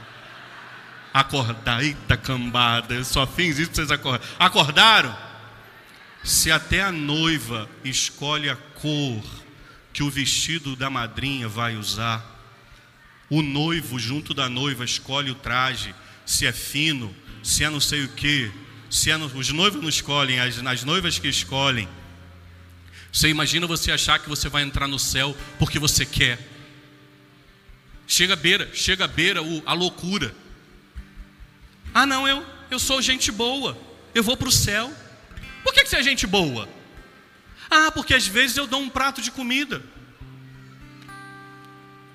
Acordar, 1.13 1.83
eita 1.83 2.17
cambada, 2.17 2.95
eu 2.95 3.05
só 3.05 3.27
fiz 3.27 3.59
isso 3.59 3.71
para 3.71 3.77
vocês 3.77 3.91
acordarem. 3.91 4.29
Acordaram? 4.39 5.17
Se 6.23 6.53
até 6.53 6.81
a 6.81 6.93
noiva 6.93 7.69
escolhe 7.85 8.49
a 8.49 8.57
cor 8.83 9.23
que 9.93 10.03
o 10.03 10.11
vestido 10.11 10.75
da 10.75 10.91
madrinha 10.91 11.49
vai 11.49 11.77
usar, 11.77 12.29
o 13.31 13.41
noivo, 13.41 13.99
junto 13.99 14.35
da 14.35 14.49
noiva, 14.49 14.85
escolhe 14.85 15.31
o 15.31 15.35
traje, 15.37 15.95
se 16.27 16.47
é 16.47 16.53
fino, 16.53 17.15
se 17.43 17.63
é 17.63 17.71
não 17.71 17.79
sei 17.79 18.05
o 18.05 18.09
que, 18.09 18.51
se 18.91 19.11
é 19.11 19.17
no, 19.17 19.27
os 19.27 19.49
noivos 19.51 19.81
não 19.81 19.89
escolhem, 19.89 20.41
as, 20.41 20.59
as 20.59 20.85
noivas 20.85 21.19
que 21.19 21.29
escolhem. 21.29 21.89
Você 23.13 23.29
imagina 23.29 23.67
você 23.67 23.93
achar 23.93 24.19
que 24.19 24.29
você 24.29 24.49
vai 24.49 24.63
entrar 24.63 24.89
no 24.89 24.99
céu 24.99 25.37
porque 25.59 25.79
você 25.79 26.05
quer. 26.05 26.39
Chega 28.07 28.33
a 28.33 28.37
beira, 28.37 28.69
chega 28.75 29.05
a 29.05 29.09
beira 29.09 29.43
o, 29.43 29.63
a 29.65 29.73
loucura. 29.73 30.35
Ah, 31.95 32.05
não, 32.05 32.27
eu, 32.27 32.45
eu 32.71 32.79
sou 32.79 33.01
gente 33.01 33.31
boa, 33.31 33.79
eu 34.15 34.23
vou 34.23 34.37
para 34.37 34.49
o 34.49 34.53
céu. 34.53 34.93
Por 35.63 35.73
que, 35.73 35.85
que 35.85 35.89
você 35.89 35.97
é 35.97 36.03
gente 36.03 36.27
boa? 36.27 36.69
Ah, 37.75 37.91
porque 37.91 38.15
às 38.15 38.27
vezes 38.27 38.57
eu 38.57 38.67
dou 38.67 38.81
um 38.81 38.91
prato 38.91 39.23
de 39.23 39.31
comida 39.31 39.83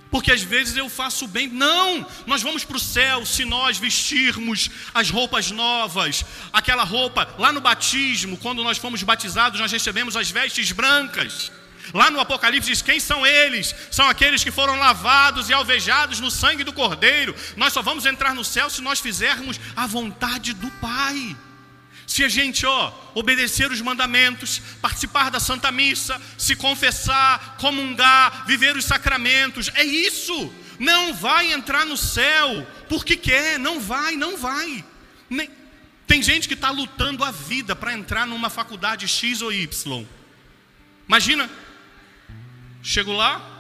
porque 0.09 0.31
às 0.31 0.41
vezes 0.41 0.75
eu 0.75 0.89
faço 0.89 1.27
bem. 1.27 1.47
Não, 1.47 2.05
nós 2.25 2.41
vamos 2.41 2.63
para 2.63 2.77
o 2.77 2.79
céu 2.79 3.25
se 3.25 3.45
nós 3.45 3.77
vestirmos 3.77 4.69
as 4.93 5.09
roupas 5.09 5.51
novas, 5.51 6.25
aquela 6.51 6.83
roupa 6.83 7.27
lá 7.37 7.51
no 7.51 7.61
batismo, 7.61 8.37
quando 8.37 8.63
nós 8.63 8.77
fomos 8.77 9.03
batizados, 9.03 9.59
nós 9.59 9.71
recebemos 9.71 10.15
as 10.15 10.31
vestes 10.31 10.71
brancas. 10.71 11.51
Lá 11.93 12.09
no 12.11 12.19
Apocalipse 12.19 12.69
diz: 12.69 12.81
quem 12.81 12.99
são 12.99 13.25
eles? 13.25 13.73
São 13.91 14.09
aqueles 14.09 14.43
que 14.43 14.51
foram 14.51 14.77
lavados 14.77 15.49
e 15.49 15.53
alvejados 15.53 16.19
no 16.19 16.31
sangue 16.31 16.63
do 16.63 16.73
Cordeiro. 16.73 17.35
Nós 17.55 17.71
só 17.71 17.81
vamos 17.81 18.05
entrar 18.05 18.33
no 18.33 18.43
céu 18.43 18.69
se 18.69 18.81
nós 18.81 18.99
fizermos 18.99 19.59
a 19.75 19.87
vontade 19.87 20.53
do 20.53 20.69
Pai. 20.81 21.35
Se 22.07 22.23
a 22.23 22.29
gente, 22.29 22.65
ó, 22.65 22.93
obedecer 23.13 23.69
os 23.69 23.81
mandamentos, 23.81 24.61
participar 24.81 25.29
da 25.29 25.41
Santa 25.41 25.69
Missa, 25.73 26.19
se 26.37 26.55
confessar, 26.55 27.57
comungar, 27.57 28.45
viver 28.47 28.77
os 28.77 28.85
sacramentos, 28.85 29.69
é 29.75 29.83
isso. 29.83 30.51
Não 30.79 31.13
vai 31.13 31.51
entrar 31.51 31.85
no 31.85 31.97
céu 31.97 32.65
porque 32.87 33.17
quer, 33.17 33.59
não 33.59 33.81
vai, 33.81 34.15
não 34.15 34.37
vai. 34.37 34.85
Tem 36.07 36.23
gente 36.23 36.47
que 36.47 36.53
está 36.53 36.69
lutando 36.69 37.25
a 37.25 37.31
vida 37.31 37.75
para 37.75 37.93
entrar 37.93 38.25
numa 38.25 38.49
faculdade 38.49 39.05
X 39.05 39.41
ou 39.41 39.51
Y. 39.51 40.07
Imagina, 41.05 41.49
chego 42.81 43.11
lá, 43.11 43.56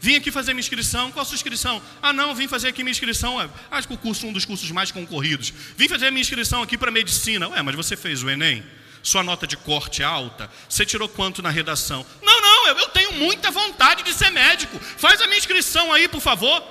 Vim 0.00 0.16
aqui 0.16 0.30
fazer 0.30 0.52
minha 0.52 0.60
inscrição. 0.60 1.10
Qual 1.10 1.22
a 1.22 1.24
sua 1.24 1.34
inscrição? 1.34 1.82
Ah, 2.02 2.12
não, 2.12 2.34
vim 2.34 2.46
fazer 2.46 2.68
aqui 2.68 2.82
minha 2.82 2.92
inscrição. 2.92 3.40
É, 3.40 3.48
acho 3.70 3.88
que 3.88 3.94
o 3.94 3.98
curso, 3.98 4.26
um 4.26 4.32
dos 4.32 4.44
cursos 4.44 4.70
mais 4.70 4.90
concorridos. 4.90 5.52
Vim 5.76 5.88
fazer 5.88 6.10
minha 6.10 6.20
inscrição 6.20 6.62
aqui 6.62 6.76
para 6.76 6.90
medicina. 6.90 7.48
Ué, 7.48 7.62
mas 7.62 7.74
você 7.74 7.96
fez 7.96 8.22
o 8.22 8.30
Enem? 8.30 8.64
Sua 9.02 9.22
nota 9.22 9.46
de 9.46 9.56
corte 9.56 10.02
é 10.02 10.04
alta? 10.04 10.50
Você 10.68 10.84
tirou 10.84 11.08
quanto 11.08 11.40
na 11.40 11.48
redação? 11.48 12.04
Não, 12.22 12.40
não, 12.40 12.68
eu, 12.68 12.78
eu 12.78 12.88
tenho 12.88 13.12
muita 13.12 13.50
vontade 13.50 14.02
de 14.02 14.12
ser 14.12 14.30
médico. 14.30 14.78
Faz 14.80 15.20
a 15.20 15.26
minha 15.26 15.38
inscrição 15.38 15.92
aí, 15.92 16.08
por 16.08 16.20
favor. 16.20 16.62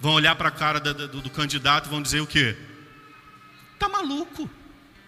Vão 0.00 0.12
olhar 0.12 0.34
para 0.34 0.48
a 0.48 0.52
cara 0.52 0.80
do, 0.80 1.08
do, 1.08 1.20
do 1.22 1.30
candidato 1.30 1.86
e 1.86 1.90
vão 1.90 2.02
dizer 2.02 2.20
o 2.20 2.26
quê? 2.26 2.56
Tá 3.78 3.88
maluco. 3.88 4.50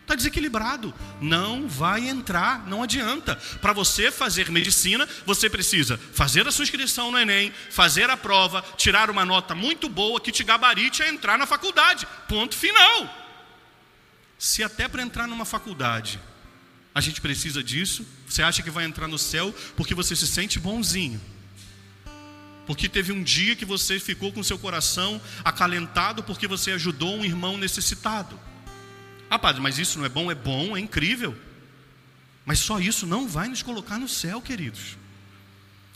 Está 0.07 0.15
desequilibrado. 0.15 0.95
Não 1.21 1.67
vai 1.67 2.09
entrar, 2.09 2.65
não 2.69 2.81
adianta. 2.81 3.35
Para 3.61 3.73
você 3.73 4.13
fazer 4.13 4.49
medicina, 4.53 5.09
você 5.27 5.51
precisa 5.51 5.99
fazer 6.13 6.47
a 6.47 6.53
sua 6.53 6.63
inscrição 6.63 7.11
no 7.11 7.19
Enem, 7.19 7.53
fazer 7.71 8.09
a 8.09 8.17
prova, 8.17 8.65
tirar 8.77 9.11
uma 9.11 9.25
nota 9.25 9.53
muito 9.53 9.89
boa 9.89 10.21
que 10.21 10.31
te 10.31 10.45
gabarite 10.45 11.03
a 11.03 11.09
entrar 11.09 11.37
na 11.37 11.45
faculdade. 11.45 12.07
Ponto 12.29 12.55
final. 12.55 13.13
Se 14.39 14.63
até 14.63 14.87
para 14.87 15.03
entrar 15.03 15.27
numa 15.27 15.45
faculdade 15.45 16.21
a 16.95 17.01
gente 17.01 17.21
precisa 17.21 17.61
disso, 17.61 18.07
você 18.29 18.45
acha 18.45 18.63
que 18.63 18.71
vai 18.71 18.85
entrar 18.85 19.09
no 19.09 19.19
céu 19.19 19.53
porque 19.77 19.93
você 19.93 20.15
se 20.15 20.27
sente 20.29 20.61
bonzinho. 20.61 21.21
Porque 22.65 22.89
teve 22.89 23.11
um 23.11 23.25
dia 23.25 23.57
que 23.57 23.65
você 23.65 23.99
ficou 23.99 24.33
com 24.33 24.41
seu 24.45 24.57
coração 24.57 25.21
acalentado 25.45 26.23
porque 26.23 26.47
você 26.47 26.71
ajudou 26.71 27.17
um 27.17 27.25
irmão 27.25 27.59
necessitado. 27.59 28.39
Ah, 29.29 29.39
padre, 29.39 29.61
mas 29.61 29.79
isso 29.79 29.99
não 29.99 30.05
é 30.05 30.09
bom? 30.09 30.31
É 30.31 30.35
bom, 30.35 30.77
é 30.77 30.81
incrível. 30.81 31.37
Mas 32.45 32.61
só 32.61 32.79
isso 32.79 33.07
não 33.07 33.27
vai 33.27 33.49
nos 33.49 33.63
colocar 33.63 33.99
no 33.99 34.09
céu, 34.09 34.41
queridos. 34.41 34.97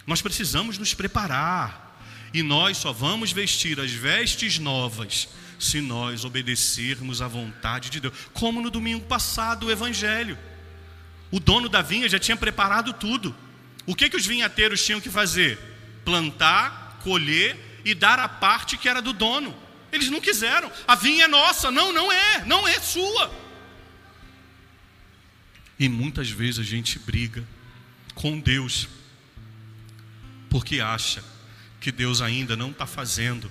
Nós 0.06 0.20
precisamos 0.20 0.78
nos 0.78 0.94
preparar. 0.94 1.88
E 2.32 2.42
nós 2.42 2.76
só 2.76 2.92
vamos 2.92 3.32
vestir 3.32 3.80
as 3.80 3.90
vestes 3.90 4.58
novas 4.58 5.28
se 5.58 5.80
nós 5.80 6.24
obedecermos 6.24 7.20
à 7.20 7.28
vontade 7.28 7.90
de 7.90 8.00
Deus. 8.00 8.14
Como 8.32 8.60
no 8.60 8.70
domingo 8.70 9.04
passado, 9.06 9.66
o 9.66 9.70
Evangelho. 9.70 10.38
O 11.30 11.38
dono 11.38 11.68
da 11.68 11.82
vinha 11.82 12.08
já 12.08 12.18
tinha 12.18 12.36
preparado 12.36 12.92
tudo. 12.92 13.34
O 13.86 13.94
que, 13.94 14.08
que 14.08 14.16
os 14.16 14.26
vinhateiros 14.26 14.84
tinham 14.84 15.00
que 15.00 15.10
fazer? 15.10 15.58
Plantar, 16.04 16.98
colher 17.02 17.80
e 17.84 17.94
dar 17.94 18.18
a 18.18 18.28
parte 18.28 18.76
que 18.76 18.88
era 18.88 19.00
do 19.00 19.12
dono. 19.12 19.54
Eles 19.92 20.10
não 20.10 20.20
quiseram. 20.20 20.70
A 20.86 20.94
vinha 20.94 21.24
é 21.24 21.28
nossa. 21.28 21.70
Não, 21.70 21.92
não 21.92 22.10
é. 22.10 22.44
Não 22.44 22.66
é 22.66 22.78
sua. 22.80 23.32
E 25.78 25.88
muitas 25.88 26.30
vezes 26.30 26.60
a 26.60 26.62
gente 26.62 26.98
briga 26.98 27.46
com 28.14 28.38
Deus 28.38 28.88
porque 30.50 30.80
acha 30.80 31.24
que 31.80 31.90
Deus 31.90 32.20
ainda 32.20 32.56
não 32.56 32.70
está 32.70 32.86
fazendo 32.86 33.50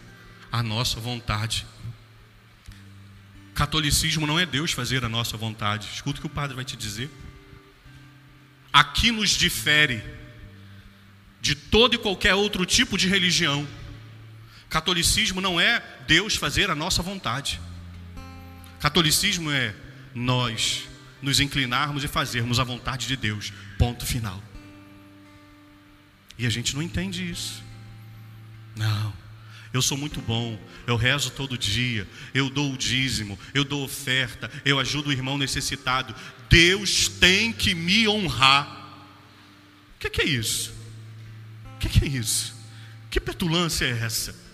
a 0.51 0.61
nossa 0.61 0.99
vontade. 0.99 1.65
Catolicismo 3.55 4.27
não 4.27 4.39
é 4.39 4.45
Deus 4.45 4.71
fazer 4.71 5.03
a 5.03 5.09
nossa 5.09 5.35
vontade. 5.35 5.87
Escuta 5.93 6.19
o 6.19 6.21
que 6.21 6.27
o 6.27 6.29
padre 6.29 6.55
vai 6.55 6.63
te 6.63 6.77
dizer. 6.77 7.09
Aqui 8.71 9.11
nos 9.11 9.31
difere 9.31 10.03
de 11.41 11.55
todo 11.55 11.95
e 11.95 11.97
qualquer 11.97 12.35
outro 12.35 12.65
tipo 12.65 12.97
de 12.97 13.07
religião. 13.07 13.67
Catolicismo 14.69 15.41
não 15.41 15.59
é 15.59 15.83
Deus 16.07 16.35
fazer 16.35 16.69
a 16.69 16.75
nossa 16.75 17.01
vontade. 17.01 17.59
Catolicismo 18.79 19.51
é 19.51 19.75
nós 20.13 20.87
nos 21.21 21.39
inclinarmos 21.39 22.03
e 22.03 22.07
fazermos 22.07 22.59
a 22.59 22.63
vontade 22.63 23.07
de 23.07 23.17
Deus. 23.17 23.51
Ponto 23.77 24.05
final. 24.05 24.41
E 26.37 26.45
a 26.45 26.49
gente 26.49 26.75
não 26.75 26.81
entende 26.81 27.29
isso. 27.29 27.63
Não. 28.75 29.13
Eu 29.73 29.81
sou 29.81 29.97
muito 29.97 30.19
bom, 30.21 30.59
eu 30.87 30.95
rezo 30.95 31.29
todo 31.31 31.55
dia, 31.57 32.07
eu 32.33 32.49
dou 32.49 32.73
o 32.73 32.77
dízimo, 32.77 33.37
eu 33.53 33.63
dou 33.63 33.83
oferta, 33.83 34.49
eu 34.65 34.79
ajudo 34.79 35.09
o 35.09 35.11
irmão 35.11 35.37
necessitado. 35.37 36.15
Deus 36.49 37.07
tem 37.07 37.53
que 37.53 37.75
me 37.75 38.07
honrar. 38.07 38.67
O 39.95 39.99
que, 39.99 40.09
que, 40.09 40.21
é 40.21 40.25
isso? 40.25 40.73
O 41.75 41.77
que, 41.79 41.89
que 41.89 42.05
é 42.05 42.07
isso? 42.07 42.55
Que 43.11 43.19
petulância 43.19 43.85
é 43.85 43.91
essa? 43.91 44.48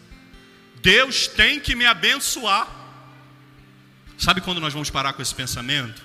Deus 0.85 1.27
tem 1.27 1.59
que 1.59 1.73
me 1.73 1.83
abençoar. 1.83 2.69
Sabe 4.19 4.39
quando 4.39 4.61
nós 4.61 4.71
vamos 4.71 4.91
parar 4.91 5.13
com 5.13 5.21
esse 5.23 5.33
pensamento? 5.33 5.99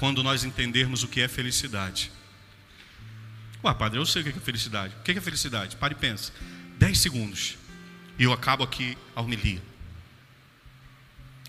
Quando 0.00 0.20
nós 0.20 0.42
entendermos 0.42 1.04
o 1.04 1.08
que 1.08 1.20
é 1.20 1.28
felicidade. 1.28 2.10
Ué, 3.62 3.72
padre, 3.72 4.00
eu 4.00 4.04
sei 4.04 4.22
o 4.22 4.24
que 4.24 4.30
é 4.36 4.40
felicidade. 4.40 4.92
O 4.96 5.02
que 5.04 5.12
é 5.12 5.20
felicidade? 5.20 5.76
Pare 5.76 5.94
e 5.94 5.96
pensa. 5.96 6.32
Dez 6.76 6.98
segundos. 6.98 7.56
E 8.18 8.24
eu 8.24 8.32
acabo 8.32 8.64
aqui 8.64 8.98
a 9.14 9.20
homilia. 9.20 9.62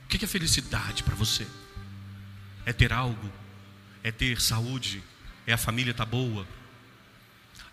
O 0.03 0.07
que 0.07 0.23
é 0.23 0.27
felicidade 0.27 1.01
para 1.01 1.15
você? 1.15 1.47
É 2.63 2.71
ter 2.71 2.93
algo? 2.93 3.33
É 4.03 4.11
ter 4.11 4.39
saúde? 4.39 5.03
É 5.47 5.53
a 5.53 5.57
família 5.57 5.91
estar 5.91 6.05
tá 6.05 6.11
boa? 6.11 6.47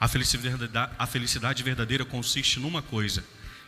A 0.00 0.08
felicidade, 0.08 0.70
a 0.98 1.06
felicidade 1.06 1.62
verdadeira 1.62 2.06
consiste 2.06 2.58
numa 2.58 2.80
coisa: 2.80 3.22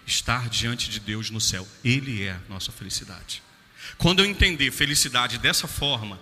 estar 0.06 0.48
diante 0.48 0.88
de 0.88 1.00
Deus 1.00 1.30
no 1.30 1.40
céu. 1.40 1.66
Ele 1.84 2.24
é 2.24 2.32
a 2.32 2.40
nossa 2.48 2.70
felicidade. 2.70 3.42
Quando 3.98 4.20
eu 4.20 4.26
entender 4.26 4.70
felicidade 4.70 5.38
dessa 5.38 5.66
forma, 5.66 6.20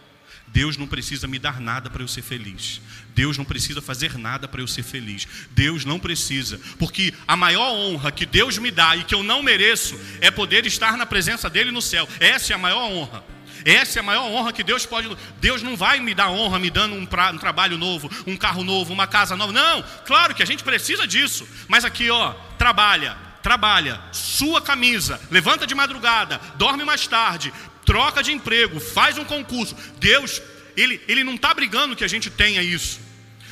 Deus 0.48 0.76
não 0.76 0.86
precisa 0.86 1.26
me 1.26 1.38
dar 1.38 1.60
nada 1.60 1.90
para 1.90 2.02
eu 2.02 2.08
ser 2.08 2.22
feliz. 2.22 2.80
Deus 3.14 3.36
não 3.36 3.44
precisa 3.44 3.80
fazer 3.80 4.18
nada 4.18 4.46
para 4.46 4.60
eu 4.60 4.66
ser 4.66 4.82
feliz. 4.82 5.26
Deus 5.50 5.84
não 5.84 5.98
precisa, 5.98 6.60
porque 6.78 7.12
a 7.26 7.36
maior 7.36 7.72
honra 7.72 8.12
que 8.12 8.26
Deus 8.26 8.58
me 8.58 8.70
dá 8.70 8.96
e 8.96 9.04
que 9.04 9.14
eu 9.14 9.22
não 9.22 9.42
mereço 9.42 9.98
é 10.20 10.30
poder 10.30 10.66
estar 10.66 10.96
na 10.96 11.06
presença 11.06 11.50
dele 11.50 11.70
no 11.70 11.82
céu. 11.82 12.08
Essa 12.20 12.52
é 12.52 12.56
a 12.56 12.58
maior 12.58 12.90
honra. 12.90 13.24
Essa 13.64 13.98
é 13.98 14.00
a 14.00 14.02
maior 14.02 14.24
honra 14.30 14.52
que 14.52 14.62
Deus 14.62 14.84
pode. 14.84 15.08
Deus 15.40 15.62
não 15.62 15.76
vai 15.76 15.98
me 15.98 16.14
dar 16.14 16.30
honra 16.30 16.58
me 16.58 16.70
dando 16.70 16.94
um, 16.94 17.06
pra, 17.06 17.30
um, 17.30 17.38
trabalho 17.38 17.78
novo, 17.78 18.10
um 18.26 18.36
carro 18.36 18.62
novo, 18.62 18.92
uma 18.92 19.06
casa 19.06 19.36
nova. 19.36 19.52
Não, 19.52 19.82
claro 20.04 20.34
que 20.34 20.42
a 20.42 20.46
gente 20.46 20.62
precisa 20.62 21.06
disso. 21.06 21.48
Mas 21.66 21.84
aqui, 21.84 22.10
ó, 22.10 22.34
trabalha, 22.58 23.16
trabalha, 23.44 24.00
sua 24.10 24.62
camisa, 24.62 25.20
levanta 25.30 25.66
de 25.66 25.74
madrugada, 25.74 26.40
dorme 26.56 26.82
mais 26.82 27.06
tarde, 27.06 27.52
troca 27.84 28.22
de 28.22 28.32
emprego, 28.32 28.80
faz 28.80 29.18
um 29.18 29.24
concurso. 29.24 29.76
Deus, 29.98 30.40
Ele, 30.74 30.98
ele 31.06 31.22
não 31.22 31.34
está 31.34 31.52
brigando 31.52 31.94
que 31.94 32.02
a 32.02 32.08
gente 32.08 32.30
tenha 32.30 32.62
isso. 32.62 32.98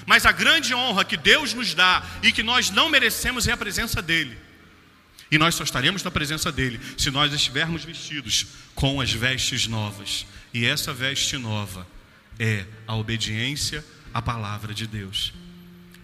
Mas 0.06 0.24
a 0.24 0.32
grande 0.32 0.74
honra 0.74 1.04
que 1.04 1.16
Deus 1.16 1.52
nos 1.52 1.74
dá 1.74 2.02
e 2.22 2.32
que 2.32 2.42
nós 2.42 2.70
não 2.70 2.88
merecemos 2.88 3.46
é 3.46 3.52
a 3.52 3.56
presença 3.56 4.00
dEle. 4.00 4.36
E 5.30 5.36
nós 5.36 5.54
só 5.54 5.62
estaremos 5.62 6.02
na 6.02 6.10
presença 6.10 6.50
dEle 6.50 6.80
se 6.96 7.10
nós 7.10 7.30
estivermos 7.30 7.84
vestidos 7.84 8.46
com 8.74 8.98
as 8.98 9.12
vestes 9.12 9.66
novas. 9.66 10.24
E 10.54 10.64
essa 10.64 10.94
veste 10.94 11.36
nova 11.36 11.86
é 12.38 12.64
a 12.86 12.96
obediência 12.96 13.84
à 14.12 14.22
palavra 14.22 14.72
de 14.72 14.86
Deus. 14.86 15.34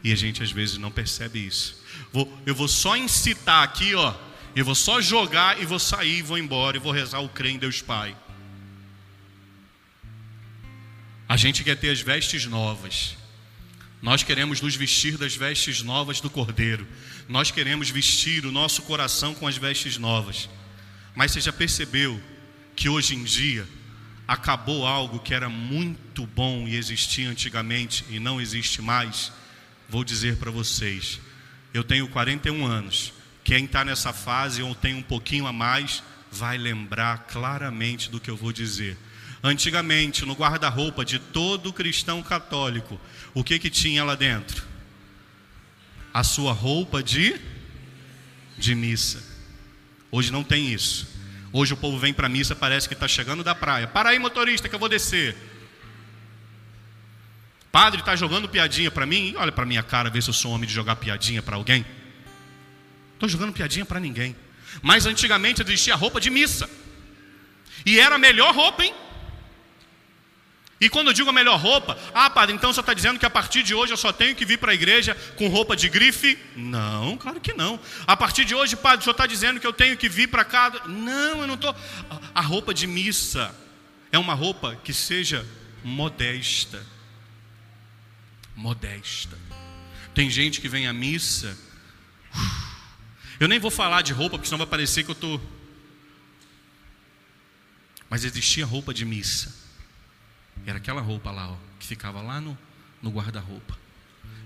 E 0.05 0.13
a 0.13 0.15
gente 0.15 0.43
às 0.43 0.53
vezes 0.53 0.77
não 0.77 0.91
percebe 0.91 1.45
isso. 1.45 1.83
Vou, 2.13 2.33
eu 2.47 2.55
vou 2.55 2.69
só 2.69 2.97
incitar 2.97 3.63
aqui, 3.63 3.95
ó, 3.95 4.15
eu 4.55 4.65
vou 4.65 4.75
só 4.75 5.01
jogar 5.01 5.61
e 5.61 5.67
vou 5.67 5.79
sair, 5.79 6.23
vou 6.23 6.39
embora 6.39 6.77
e 6.77 6.81
vou 6.81 6.93
rezar 6.93 7.21
o 7.21 7.29
crê 7.29 7.51
em 7.51 7.59
Deus 7.59 7.81
Pai. 7.83 8.17
A 11.29 11.37
gente 11.37 11.63
quer 11.63 11.77
ter 11.77 11.91
as 11.91 12.01
vestes 12.01 12.47
novas. 12.47 13.17
Nós 14.01 14.23
queremos 14.23 14.61
nos 14.61 14.75
vestir 14.75 15.19
das 15.19 15.37
vestes 15.37 15.83
novas 15.83 16.21
do 16.21 16.31
Cordeiro. 16.31 16.87
Nós 17.29 17.51
queremos 17.51 17.91
vestir 17.91 18.47
o 18.47 18.53
nosso 18.53 18.83
coração 18.83 19.35
com 19.35 19.47
as 19.47 19.57
vestes 19.57 19.99
novas. 19.99 20.49
Mas 21.15 21.33
você 21.33 21.41
já 21.41 21.53
percebeu 21.53 22.21
que 22.75 22.89
hoje 22.89 23.15
em 23.15 23.25
dia 23.25 23.69
acabou 24.27 24.87
algo 24.87 25.19
que 25.19 25.35
era 25.35 25.49
muito 25.49 26.27
bom 26.27 26.67
e 26.67 26.77
existia 26.77 27.29
antigamente 27.29 28.05
e 28.09 28.19
não 28.19 28.41
existe 28.41 28.81
mais? 28.81 29.33
Vou 29.89 30.05
dizer 30.05 30.37
para 30.37 30.51
vocês. 30.51 31.21
Eu 31.73 31.85
tenho 31.85 32.09
41 32.09 32.67
anos. 32.67 33.13
Quem 33.45 33.65
está 33.65 33.85
nessa 33.85 34.13
fase 34.13 34.63
ou 34.63 34.75
tem 34.75 34.95
um 34.95 35.03
pouquinho 35.03 35.47
a 35.47 35.53
mais, 35.53 36.03
vai 36.31 36.59
lembrar 36.59 37.27
claramente 37.31 38.11
do 38.11 38.21
que 38.21 38.31
eu 38.31 38.37
vou 38.37 38.53
dizer. 38.53 38.97
Antigamente, 39.43 40.25
no 40.27 40.35
guarda-roupa 40.35 41.05
de 41.05 41.19
todo 41.19 41.73
cristão 41.73 42.23
católico, 42.23 43.01
o 43.33 43.45
que 43.45 43.59
que 43.59 43.71
tinha 43.71 44.05
lá 44.05 44.15
dentro? 44.15 44.65
A 46.13 46.25
sua 46.25 46.53
roupa 46.53 47.03
de 47.03 47.41
de 48.59 48.75
missa. 48.75 49.23
Hoje 50.11 50.33
não 50.33 50.43
tem 50.43 50.73
isso. 50.73 51.07
Hoje 51.53 51.73
o 51.73 51.77
povo 51.77 51.99
vem 51.99 52.13
para 52.13 52.27
a 52.27 52.31
missa, 52.31 52.55
parece 52.55 52.89
que 52.89 52.95
está 52.95 53.07
chegando 53.07 53.45
da 53.45 53.55
praia. 53.55 53.87
Para 53.87 54.11
aí, 54.11 54.19
motorista, 54.19 54.69
que 54.69 54.75
eu 54.75 54.79
vou 54.79 54.89
descer. 54.89 55.37
Padre 57.71 58.01
está 58.01 58.17
jogando 58.17 58.49
piadinha 58.49 58.91
para 58.91 59.07
mim. 59.07 59.35
Olha 59.37 59.53
para 59.53 59.67
minha 59.67 59.83
cara, 59.83 60.11
ver 60.11 60.23
se 60.23 60.31
eu 60.31 60.35
sou 60.35 60.53
homem 60.53 60.67
de 60.67 60.75
jogar 60.75 60.97
piadinha 60.97 61.43
para 61.43 61.57
alguém. 61.57 61.85
Estou 63.15 63.29
jogando 63.29 63.53
piadinha 63.53 63.85
para 63.85 64.01
ninguém. 64.01 64.35
Mas 64.83 65.07
antigamente 65.07 65.63
existia 65.63 65.95
roupa 65.95 66.21
de 66.21 66.31
missa. 66.31 66.69
E 67.85 67.99
era 67.99 68.15
a 68.15 68.19
melhor 68.19 68.55
roupa, 68.55 68.85
hein? 68.85 68.95
E 70.81 70.89
quando 70.89 71.09
eu 71.09 71.13
digo 71.13 71.29
a 71.29 71.33
melhor 71.33 71.59
roupa, 71.59 71.99
ah, 72.15 72.31
padre, 72.31 72.55
então 72.55 72.73
você 72.73 72.79
está 72.79 72.95
dizendo 72.95 73.19
que 73.19 73.27
a 73.27 73.31
partir 73.31 73.65
de 73.65 73.75
hoje 73.75 73.93
eu 73.93 73.97
só 73.97 74.13
tenho 74.13 74.37
que 74.37 74.45
vir 74.45 74.59
para 74.59 74.71
a 74.71 74.75
igreja 74.75 75.17
com 75.37 75.49
roupa 75.49 75.75
de 75.75 75.89
grife? 75.89 76.39
Não, 76.55 77.17
claro 77.17 77.41
que 77.41 77.53
não. 77.53 77.81
A 78.07 78.17
partir 78.17 78.45
de 78.45 78.55
hoje, 78.55 78.77
padre, 78.77 79.01
o 79.01 79.03
senhor 79.03 79.13
está 79.13 79.27
dizendo 79.27 79.59
que 79.59 79.67
eu 79.67 79.73
tenho 79.73 79.97
que 79.97 80.09
vir 80.09 80.29
para 80.29 80.45
cá? 80.45 80.73
Não, 80.87 81.41
eu 81.41 81.47
não 81.49 81.55
estou. 81.55 81.75
A 82.33 82.41
roupa 82.41 82.73
de 82.73 82.87
missa 82.87 83.53
é 84.13 84.19
uma 84.19 84.35
roupa 84.35 84.77
que 84.85 84.93
seja 84.93 85.45
modesta. 85.83 86.81
Modesta. 88.59 89.39
Tem 90.13 90.29
gente 90.29 90.61
que 90.61 90.69
vem 90.69 90.89
à 90.89 90.93
missa. 90.93 91.57
Eu 93.39 93.47
nem 93.47 93.61
vou 93.61 93.71
falar 93.71 94.03
de 94.03 94.13
roupa, 94.13 94.37
porque 94.37 94.49
senão 94.49 94.59
vai 94.59 94.67
parecer 94.67 95.05
que 95.05 95.11
eu 95.11 95.15
estou. 95.15 95.41
Mas 98.11 98.25
existia 98.25 98.67
roupa 98.67 98.93
de 98.93 99.05
missa. 99.05 99.55
Era 100.67 100.79
aquela 100.79 101.01
roupa 101.01 101.31
lá, 101.31 101.53
ó, 101.53 101.57
que 101.79 101.87
ficava 101.87 102.21
lá 102.21 102.41
no, 102.41 102.59
no 103.01 103.11
guarda-roupa. 103.11 103.79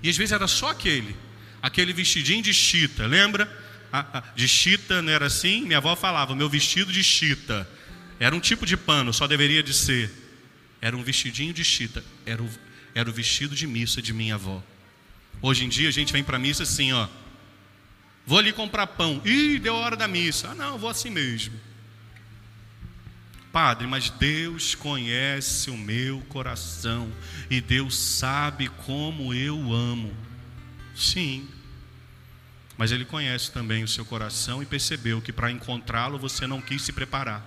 E 0.02 0.10
às 0.10 0.16
vezes 0.16 0.32
era 0.32 0.46
só 0.46 0.68
aquele, 0.68 1.16
aquele 1.62 1.94
vestidinho 1.94 2.42
de 2.42 2.52
chita, 2.52 3.06
lembra? 3.06 3.50
de 4.34 4.46
chita 4.46 5.00
não 5.00 5.10
era 5.10 5.26
assim? 5.26 5.62
Minha 5.62 5.78
avó 5.78 5.96
falava, 5.96 6.34
meu 6.34 6.50
vestido 6.50 6.92
de 6.92 7.02
chita. 7.02 7.66
Era 8.20 8.36
um 8.36 8.40
tipo 8.40 8.66
de 8.66 8.76
pano, 8.76 9.10
só 9.12 9.26
deveria 9.26 9.62
de 9.62 9.72
ser. 9.72 10.10
Era 10.82 10.94
um 10.94 11.02
vestidinho 11.02 11.54
de 11.54 11.64
chita. 11.64 12.04
Era 12.26 12.42
o, 12.42 12.50
era 12.94 13.08
o 13.08 13.12
vestido 13.12 13.54
de 13.54 13.66
missa 13.66 14.02
de 14.02 14.12
minha 14.12 14.34
avó. 14.34 14.62
Hoje 15.40 15.64
em 15.64 15.68
dia 15.68 15.88
a 15.88 15.92
gente 15.92 16.12
vem 16.12 16.22
para 16.22 16.36
a 16.36 16.40
missa 16.40 16.62
assim, 16.62 16.92
ó. 16.92 17.08
Vou 18.26 18.38
ali 18.38 18.52
comprar 18.52 18.86
pão. 18.86 19.20
Ih, 19.24 19.58
deu 19.58 19.74
a 19.74 19.80
hora 19.80 19.96
da 19.96 20.06
missa. 20.06 20.50
Ah, 20.50 20.54
não, 20.54 20.78
vou 20.78 20.88
assim 20.88 21.10
mesmo. 21.10 21.58
Padre, 23.52 23.86
mas 23.86 24.08
Deus 24.08 24.74
conhece 24.74 25.70
o 25.70 25.76
meu 25.76 26.20
coração 26.28 27.12
e 27.50 27.60
Deus 27.60 27.96
sabe 27.96 28.68
como 28.68 29.34
eu 29.34 29.72
amo. 29.72 30.16
Sim. 30.94 31.48
Mas 32.78 32.92
Ele 32.92 33.04
conhece 33.04 33.52
também 33.52 33.84
o 33.84 33.88
seu 33.88 34.04
coração 34.04 34.62
e 34.62 34.66
percebeu 34.66 35.20
que 35.20 35.32
para 35.32 35.50
encontrá-lo 35.50 36.18
você 36.18 36.46
não 36.46 36.62
quis 36.62 36.82
se 36.82 36.92
preparar. 36.92 37.44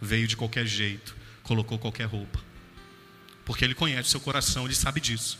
Veio 0.00 0.26
de 0.26 0.36
qualquer 0.36 0.66
jeito, 0.66 1.14
colocou 1.42 1.78
qualquer 1.78 2.06
roupa. 2.06 2.40
Porque 3.44 3.64
Ele 3.64 3.74
conhece 3.74 4.08
o 4.08 4.10
seu 4.10 4.20
coração, 4.20 4.64
Ele 4.64 4.74
sabe 4.74 5.00
disso. 5.00 5.38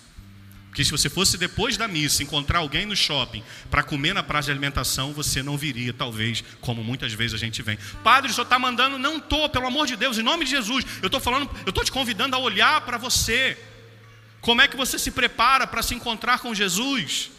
Porque 0.75 0.85
se 0.85 0.91
você 0.91 1.09
fosse 1.09 1.39
depois 1.39 1.77
da 1.77 1.87
missa 1.87 2.21
encontrar 2.25 2.59
alguém 2.59 2.85
no 2.85 2.97
shopping 2.97 3.45
para 3.71 3.81
comer 3.81 4.13
na 4.13 4.25
praça 4.25 4.47
de 4.47 4.51
alimentação, 4.51 5.13
você 5.13 5.41
não 5.41 5.57
viria, 5.57 5.93
talvez, 5.93 6.43
como 6.61 6.83
muitas 6.83 7.13
vezes 7.13 7.33
a 7.33 7.39
gente 7.39 7.63
vem. 7.63 7.79
Padre, 8.03 8.33
senhor 8.33 8.43
está 8.43 8.59
mandando? 8.59 8.99
Não 8.99 9.19
estou, 9.19 9.49
pelo 9.49 9.69
amor 9.69 9.87
de 9.87 9.95
Deus, 9.95 10.19
em 10.19 10.23
nome 10.23 10.45
de 10.45 10.51
Jesus. 10.51 10.85
Eu 11.01 11.07
estou 11.07 11.21
falando, 11.21 11.49
eu 11.65 11.71
estou 11.71 11.85
te 11.85 11.93
convidando 11.93 12.35
a 12.35 12.41
olhar 12.41 12.81
para 12.81 12.99
você. 12.99 13.57
Como 14.41 14.61
é 14.61 14.67
que 14.67 14.77
você 14.77 14.99
se 14.99 15.13
prepara 15.13 15.65
para 15.65 15.81
se 15.81 15.95
encontrar 15.95 16.41
com 16.41 16.53
Jesus? 16.53 17.31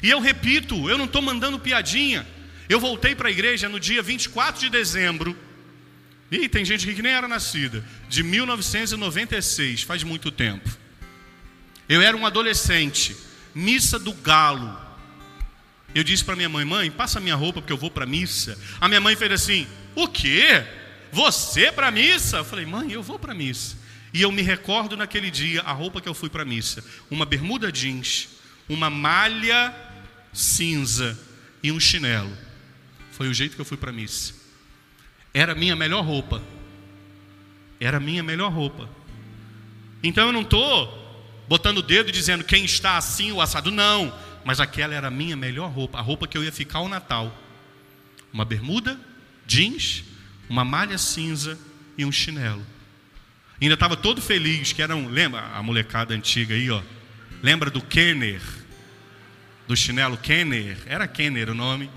E 0.00 0.08
eu 0.08 0.20
repito, 0.20 0.88
eu 0.88 0.96
não 0.96 1.06
estou 1.06 1.20
mandando 1.20 1.58
piadinha. 1.58 2.24
Eu 2.68 2.78
voltei 2.78 3.12
para 3.16 3.26
a 3.28 3.32
igreja 3.32 3.68
no 3.68 3.80
dia 3.80 4.02
24 4.02 4.60
de 4.60 4.70
dezembro. 4.70 5.36
E 6.30 6.48
tem 6.48 6.64
gente 6.64 6.92
que 6.92 7.02
nem 7.02 7.12
era 7.12 7.28
nascida. 7.28 7.84
De 8.08 8.22
1996, 8.22 9.82
faz 9.82 10.02
muito 10.02 10.30
tempo. 10.30 10.68
Eu 11.88 12.00
era 12.00 12.16
um 12.16 12.26
adolescente, 12.26 13.16
missa 13.54 13.98
do 13.98 14.12
galo. 14.12 14.78
Eu 15.94 16.02
disse 16.02 16.24
para 16.24 16.34
minha 16.34 16.48
mãe: 16.48 16.64
"Mãe, 16.64 16.90
passa 16.90 17.20
minha 17.20 17.36
roupa 17.36 17.60
porque 17.60 17.72
eu 17.72 17.78
vou 17.78 17.90
para 17.90 18.06
missa". 18.06 18.58
A 18.80 18.88
minha 18.88 19.00
mãe 19.00 19.14
fez 19.14 19.30
assim: 19.32 19.66
"O 19.94 20.08
quê? 20.08 20.64
Você 21.12 21.70
para 21.70 21.90
missa?" 21.90 22.38
Eu 22.38 22.44
falei: 22.44 22.66
"Mãe, 22.66 22.90
eu 22.90 23.02
vou 23.02 23.18
para 23.18 23.34
missa". 23.34 23.76
E 24.12 24.22
eu 24.22 24.30
me 24.30 24.42
recordo 24.42 24.96
naquele 24.96 25.30
dia 25.30 25.60
a 25.62 25.72
roupa 25.72 26.00
que 26.00 26.08
eu 26.08 26.14
fui 26.14 26.30
para 26.30 26.44
missa, 26.44 26.84
uma 27.10 27.26
bermuda 27.26 27.70
jeans, 27.70 28.28
uma 28.68 28.88
malha 28.88 29.74
cinza 30.32 31.18
e 31.62 31.70
um 31.70 31.80
chinelo. 31.80 32.36
Foi 33.12 33.28
o 33.28 33.34
jeito 33.34 33.54
que 33.54 33.60
eu 33.60 33.64
fui 33.64 33.76
para 33.76 33.92
missa. 33.92 34.43
Era 35.34 35.52
a 35.52 35.54
minha 35.56 35.74
melhor 35.74 36.04
roupa. 36.04 36.40
Era 37.80 37.96
a 37.96 38.00
minha 38.00 38.22
melhor 38.22 38.52
roupa. 38.52 38.88
Então 40.02 40.28
eu 40.28 40.32
não 40.32 40.42
estou 40.42 41.02
botando 41.48 41.78
o 41.78 41.82
dedo 41.82 42.08
e 42.08 42.12
dizendo 42.12 42.44
quem 42.44 42.64
está 42.64 42.96
assim 42.96 43.32
o 43.32 43.40
assado. 43.40 43.70
Não, 43.72 44.16
mas 44.44 44.60
aquela 44.60 44.94
era 44.94 45.08
a 45.08 45.10
minha 45.10 45.36
melhor 45.36 45.70
roupa, 45.70 45.98
a 45.98 46.00
roupa 46.00 46.28
que 46.28 46.38
eu 46.38 46.44
ia 46.44 46.52
ficar 46.52 46.78
ao 46.78 46.88
Natal. 46.88 47.36
Uma 48.32 48.44
bermuda, 48.44 48.98
jeans, 49.46 50.04
uma 50.48 50.64
malha 50.64 50.98
cinza 50.98 51.58
e 51.98 52.04
um 52.04 52.12
chinelo. 52.12 52.64
Ainda 53.60 53.74
estava 53.74 53.96
todo 53.96 54.20
feliz, 54.20 54.72
que 54.72 54.82
era 54.82 54.94
um, 54.94 55.08
lembra 55.08 55.40
a 55.40 55.62
molecada 55.62 56.14
antiga 56.14 56.54
aí, 56.54 56.70
ó. 56.70 56.82
Lembra 57.42 57.70
do 57.70 57.80
Kenner? 57.80 58.40
Do 59.66 59.76
chinelo 59.76 60.16
Kenner? 60.16 60.76
Era 60.86 61.08
Kenner 61.08 61.50
o 61.50 61.54
nome. 61.54 61.90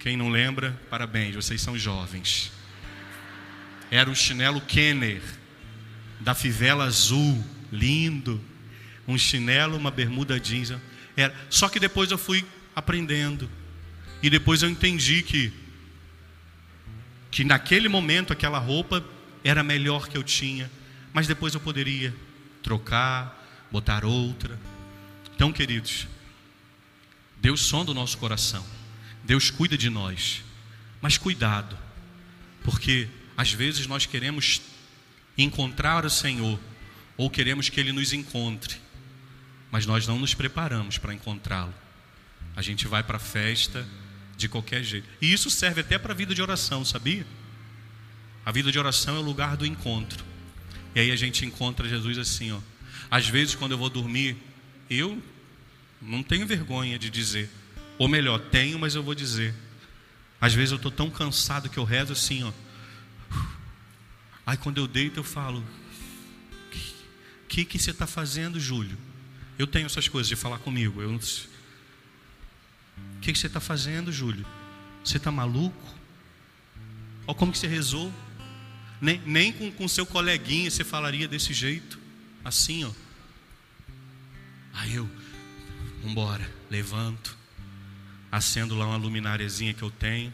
Quem 0.00 0.16
não 0.16 0.28
lembra, 0.28 0.78
parabéns, 0.88 1.34
vocês 1.34 1.60
são 1.60 1.78
jovens. 1.78 2.52
Era 3.90 4.10
um 4.10 4.14
chinelo 4.14 4.60
Kenner 4.60 5.22
da 6.20 6.34
fivela 6.34 6.84
azul 6.84 7.44
lindo, 7.70 8.40
um 9.06 9.16
chinelo, 9.16 9.76
uma 9.76 9.90
bermuda 9.90 10.38
jeans. 10.40 10.72
Era. 11.16 11.34
Só 11.48 11.68
que 11.68 11.78
depois 11.78 12.10
eu 12.10 12.18
fui 12.18 12.44
aprendendo. 12.74 13.48
E 14.22 14.30
depois 14.30 14.62
eu 14.62 14.68
entendi 14.68 15.22
que 15.22 15.52
que 17.30 17.44
naquele 17.44 17.86
momento 17.86 18.32
aquela 18.32 18.58
roupa 18.58 19.04
era 19.44 19.60
a 19.60 19.64
melhor 19.64 20.08
que 20.08 20.16
eu 20.16 20.22
tinha, 20.22 20.70
mas 21.12 21.26
depois 21.26 21.52
eu 21.52 21.60
poderia 21.60 22.14
trocar, 22.62 23.46
botar 23.70 24.06
outra. 24.06 24.58
Então, 25.34 25.52
queridos, 25.52 26.06
Deus 27.36 27.60
sonda 27.60 27.90
o 27.90 27.94
nosso 27.94 28.16
coração. 28.16 28.64
Deus 29.26 29.50
cuida 29.50 29.76
de 29.76 29.90
nós. 29.90 30.42
Mas 31.02 31.18
cuidado, 31.18 31.76
porque 32.62 33.08
às 33.36 33.52
vezes 33.52 33.86
nós 33.86 34.06
queremos 34.06 34.62
encontrar 35.36 36.06
o 36.06 36.10
Senhor 36.10 36.58
ou 37.16 37.28
queremos 37.28 37.68
que 37.68 37.78
Ele 37.80 37.92
nos 37.92 38.12
encontre, 38.12 38.76
mas 39.70 39.84
nós 39.84 40.06
não 40.06 40.18
nos 40.18 40.32
preparamos 40.32 40.96
para 40.96 41.12
encontrá-lo. 41.12 41.74
A 42.54 42.62
gente 42.62 42.86
vai 42.86 43.02
para 43.02 43.16
a 43.16 43.20
festa 43.20 43.86
de 44.36 44.48
qualquer 44.48 44.82
jeito. 44.82 45.08
E 45.20 45.32
isso 45.32 45.50
serve 45.50 45.80
até 45.80 45.98
para 45.98 46.12
a 46.12 46.16
vida 46.16 46.34
de 46.34 46.40
oração, 46.40 46.84
sabia? 46.84 47.26
A 48.44 48.52
vida 48.52 48.70
de 48.70 48.78
oração 48.78 49.16
é 49.16 49.18
o 49.18 49.22
lugar 49.22 49.56
do 49.56 49.66
encontro. 49.66 50.24
E 50.94 51.00
aí 51.00 51.10
a 51.10 51.16
gente 51.16 51.44
encontra 51.44 51.88
Jesus 51.88 52.16
assim, 52.16 52.52
ó. 52.52 52.60
Às 53.10 53.28
vezes 53.28 53.54
quando 53.54 53.72
eu 53.72 53.78
vou 53.78 53.90
dormir, 53.90 54.36
eu 54.88 55.20
não 56.00 56.22
tenho 56.22 56.46
vergonha 56.46 56.98
de 56.98 57.10
dizer, 57.10 57.50
ou 57.98 58.08
melhor, 58.08 58.38
tenho, 58.38 58.78
mas 58.78 58.94
eu 58.94 59.02
vou 59.02 59.14
dizer. 59.14 59.54
Às 60.40 60.54
vezes 60.54 60.72
eu 60.72 60.76
estou 60.76 60.90
tão 60.90 61.10
cansado 61.10 61.68
que 61.68 61.78
eu 61.78 61.84
rezo 61.84 62.12
assim, 62.12 62.42
ó. 62.42 62.52
Aí 64.46 64.56
quando 64.56 64.78
eu 64.78 64.86
deito 64.86 65.18
eu 65.18 65.24
falo, 65.24 65.60
o 65.60 67.48
que, 67.48 67.64
que 67.64 67.78
você 67.78 67.90
está 67.90 68.06
fazendo, 68.06 68.60
Júlio? 68.60 68.96
Eu 69.58 69.66
tenho 69.66 69.86
essas 69.86 70.08
coisas 70.08 70.28
de 70.28 70.36
falar 70.36 70.58
comigo. 70.58 71.00
Eu... 71.00 71.14
O 71.14 71.20
que, 73.20 73.32
que 73.32 73.38
você 73.38 73.46
está 73.46 73.60
fazendo, 73.60 74.12
Júlio? 74.12 74.46
Você 75.02 75.16
está 75.16 75.32
maluco? 75.32 75.94
Olha 77.26 77.36
como 77.36 77.50
que 77.50 77.58
você 77.58 77.66
rezou. 77.66 78.12
Nem, 79.00 79.20
nem 79.26 79.52
com, 79.52 79.70
com 79.72 79.88
seu 79.88 80.06
coleguinha 80.06 80.70
você 80.70 80.84
falaria 80.84 81.26
desse 81.26 81.52
jeito. 81.52 81.98
Assim, 82.44 82.84
ó. 82.84 82.90
Aí 84.74 84.94
eu, 84.94 85.08
vambora, 86.02 86.48
levanto, 86.70 87.36
acendo 88.30 88.76
lá 88.76 88.86
uma 88.86 88.96
lumináriazinha 88.96 89.74
que 89.74 89.82
eu 89.82 89.90
tenho 89.90 90.32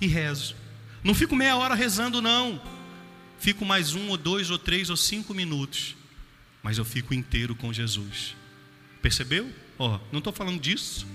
e 0.00 0.06
rezo. 0.06 0.56
Não 1.02 1.14
fico 1.14 1.36
meia 1.36 1.56
hora 1.56 1.74
rezando, 1.74 2.20
não 2.20 2.60
fico 3.44 3.64
mais 3.64 3.94
um, 3.94 4.08
ou 4.08 4.16
dois, 4.16 4.50
ou 4.50 4.58
três, 4.58 4.88
ou 4.88 4.96
cinco 4.96 5.34
minutos, 5.34 5.94
mas 6.62 6.78
eu 6.78 6.84
fico 6.84 7.12
inteiro 7.12 7.54
com 7.54 7.72
Jesus. 7.74 8.34
Percebeu? 9.02 9.52
Ó, 9.78 10.00
não 10.10 10.18
estou 10.18 10.32
falando 10.32 10.58
disso, 10.58 11.06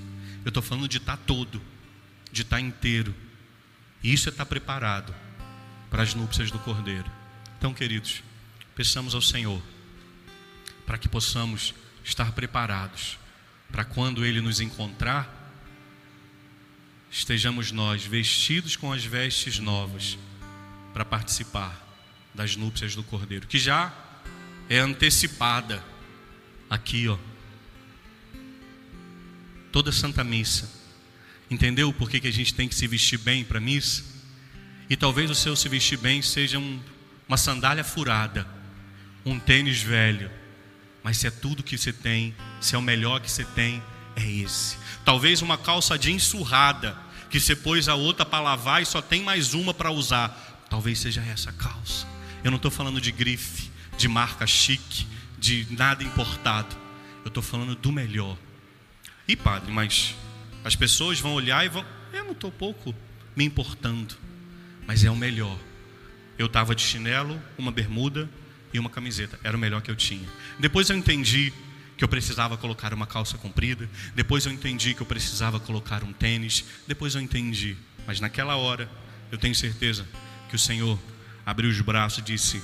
eu 0.45 0.49
estou 0.49 0.62
falando 0.62 0.88
de 0.88 0.97
estar 0.97 1.17
tá 1.17 1.23
todo, 1.25 1.60
de 2.32 2.43
estar 2.43 2.58
tá 2.58 2.62
inteiro. 2.62 3.15
E 4.04 4.13
isso 4.13 4.30
é 4.30 4.32
estar 4.32 4.45
tá 4.45 4.49
preparado 4.49 5.13
para 5.89 6.04
as 6.04 6.13
núpcias 6.13 6.52
do 6.52 6.60
Cordeiro. 6.60 7.10
Então, 7.58 7.73
queridos, 7.73 8.21
peçamos 8.75 9.15
ao 9.15 9.21
Senhor 9.23 9.60
para 10.86 10.99
que 10.99 11.10
possamos 11.10 11.73
estar 12.04 12.32
preparados 12.34 13.17
para 13.71 13.86
quando 13.86 14.25
Ele 14.25 14.41
nos 14.41 14.60
encontrar, 14.60 15.36
estejamos 17.12 17.71
nós 17.71 18.03
vestidos 18.05 18.75
com 18.75 18.91
as 18.91 19.03
vestes 19.03 19.60
novas 19.60 20.17
para 20.93 21.05
participar 21.05 21.88
das 22.34 22.55
núpcias 22.55 22.95
do 22.95 23.03
Cordeiro, 23.03 23.47
que 23.47 23.58
já 23.58 23.93
é 24.69 24.79
antecipada 24.79 25.84
aqui, 26.69 27.08
ó. 27.08 27.17
Toda 29.71 29.91
Santa 29.91 30.23
Missa. 30.23 30.79
Entendeu 31.49 31.91
por 31.91 32.10
que, 32.10 32.19
que 32.19 32.27
a 32.27 32.34
gente 32.34 32.53
tem 32.53 32.67
que 32.67 32.75
se 32.75 32.88
vestir 32.88 33.17
bem 33.17 33.43
para 33.43 33.60
missa? 33.60 34.03
E 34.88 34.95
talvez 34.95 35.29
o 35.32 35.36
seu 35.36 35.55
se 35.55 35.67
vestir 35.67 35.97
bem 35.97 36.21
seja 36.21 36.60
um, 36.60 36.79
uma 37.27 37.38
sandália 37.38 37.84
furada, 37.84 38.47
um 39.25 39.39
tênis 39.39 39.82
velho. 39.82 40.29
Mas 41.03 41.17
se 41.17 41.27
é 41.27 41.32
tudo 41.32 41.63
que 41.63 41.77
você 41.77 41.91
tem, 41.91 42.36
se 42.60 42.76
é 42.76 42.78
o 42.78 42.82
melhor 42.82 43.19
que 43.19 43.32
você 43.32 43.43
tem, 43.43 43.82
é 44.15 44.26
esse. 44.26 44.78
Talvez 45.06 45.41
uma 45.41 45.58
calça 45.58 45.98
jeans 45.98 46.24
surrada, 46.24 46.98
que 47.30 47.39
você 47.39 47.56
pôs 47.56 47.88
a 47.88 47.95
outra 47.95 48.26
para 48.26 48.43
lavar 48.43 48.82
e 48.82 48.86
só 48.86 49.02
tem 49.02 49.24
mais 49.24 49.54
uma 49.54 49.74
para 49.74 49.91
usar. 49.91 50.65
Talvez 50.69 51.00
seja 51.00 51.22
essa 51.22 51.52
calça. 51.52 52.08
Eu 52.43 52.52
não 52.52 52.58
estou 52.58 52.72
falando 52.72 53.02
de 53.02 53.12
grife, 53.12 53.69
de 53.98 54.08
marca 54.08 54.45
chique, 54.48 55.08
de 55.38 55.67
nada 55.72 56.04
importado. 56.04 56.76
Eu 57.24 57.30
estou 57.30 57.43
falando 57.43 57.76
do 57.76 57.91
melhor. 57.91 58.38
E 59.28 59.36
padre, 59.36 59.72
mas 59.72 60.15
as 60.63 60.76
pessoas 60.76 61.19
vão 61.19 61.34
olhar 61.34 61.65
e 61.65 61.69
vão. 61.69 61.86
Eu 62.12 62.24
não 62.24 62.32
estou 62.32 62.52
pouco 62.52 62.95
me 63.36 63.45
importando, 63.45 64.15
mas 64.88 65.04
é 65.04 65.12
o 65.12 65.15
melhor. 65.15 65.58
Eu 66.38 66.48
estava 66.48 66.74
de 66.74 66.82
chinelo, 66.82 67.39
uma 67.58 67.72
bermuda 67.72 68.30
e 68.74 68.80
uma 68.80 68.89
camiseta. 68.89 69.39
Era 69.43 69.56
o 69.56 69.60
melhor 69.60 69.82
que 69.82 69.91
eu 69.91 69.95
tinha. 69.95 70.28
Depois 70.58 70.89
eu 70.89 70.95
entendi 70.95 71.54
que 71.99 72.03
eu 72.05 72.07
precisava 72.07 72.55
colocar 72.55 72.93
uma 72.93 73.05
calça 73.05 73.38
comprida. 73.38 73.89
Depois 74.15 74.45
eu 74.45 74.53
entendi 74.53 74.93
que 74.93 75.01
eu 75.01 75.05
precisava 75.05 75.59
colocar 75.59 76.01
um 76.01 76.13
tênis. 76.13 76.63
Depois 76.88 77.13
eu 77.13 77.19
entendi. 77.19 77.75
Mas 78.07 78.21
naquela 78.21 78.55
hora, 78.55 78.89
eu 79.29 79.38
tenho 79.38 79.53
certeza 79.53 80.07
que 80.47 80.55
o 80.55 80.59
Senhor 80.59 80.97
abriu 81.45 81.69
os 81.69 81.81
braços 81.81 82.19
e 82.19 82.21
disse: 82.21 82.63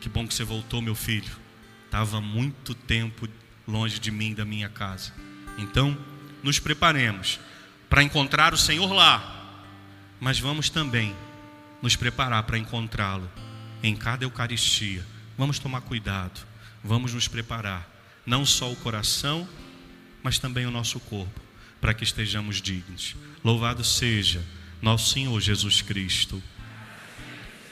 Que 0.00 0.08
bom 0.08 0.26
que 0.26 0.34
você 0.34 0.42
voltou, 0.42 0.82
meu 0.82 0.96
filho. 0.96 1.30
Estava 1.84 2.20
muito 2.20 2.74
tempo 2.74 3.28
longe 3.68 4.00
de 4.00 4.10
mim, 4.10 4.34
da 4.34 4.44
minha 4.44 4.68
casa. 4.68 5.12
Então, 5.56 5.96
nos 6.42 6.58
preparemos 6.58 7.38
para 7.88 8.02
encontrar 8.02 8.52
o 8.52 8.58
Senhor 8.58 8.92
lá, 8.92 9.62
mas 10.18 10.40
vamos 10.40 10.68
também 10.68 11.14
nos 11.80 11.94
preparar 11.94 12.42
para 12.42 12.58
encontrá-lo 12.58 13.30
em 13.80 13.94
cada 13.94 14.24
Eucaristia. 14.24 15.06
Vamos 15.38 15.60
tomar 15.60 15.82
cuidado, 15.82 16.40
vamos 16.82 17.14
nos 17.14 17.28
preparar, 17.28 17.91
não 18.24 18.44
só 18.46 18.70
o 18.70 18.76
coração, 18.76 19.48
mas 20.22 20.38
também 20.38 20.66
o 20.66 20.70
nosso 20.70 21.00
corpo, 21.00 21.40
para 21.80 21.94
que 21.94 22.04
estejamos 22.04 22.60
dignos. 22.60 23.16
Louvado 23.44 23.82
seja 23.82 24.44
nosso 24.80 25.10
Senhor 25.10 25.40
Jesus 25.40 25.82
Cristo. 25.82 26.42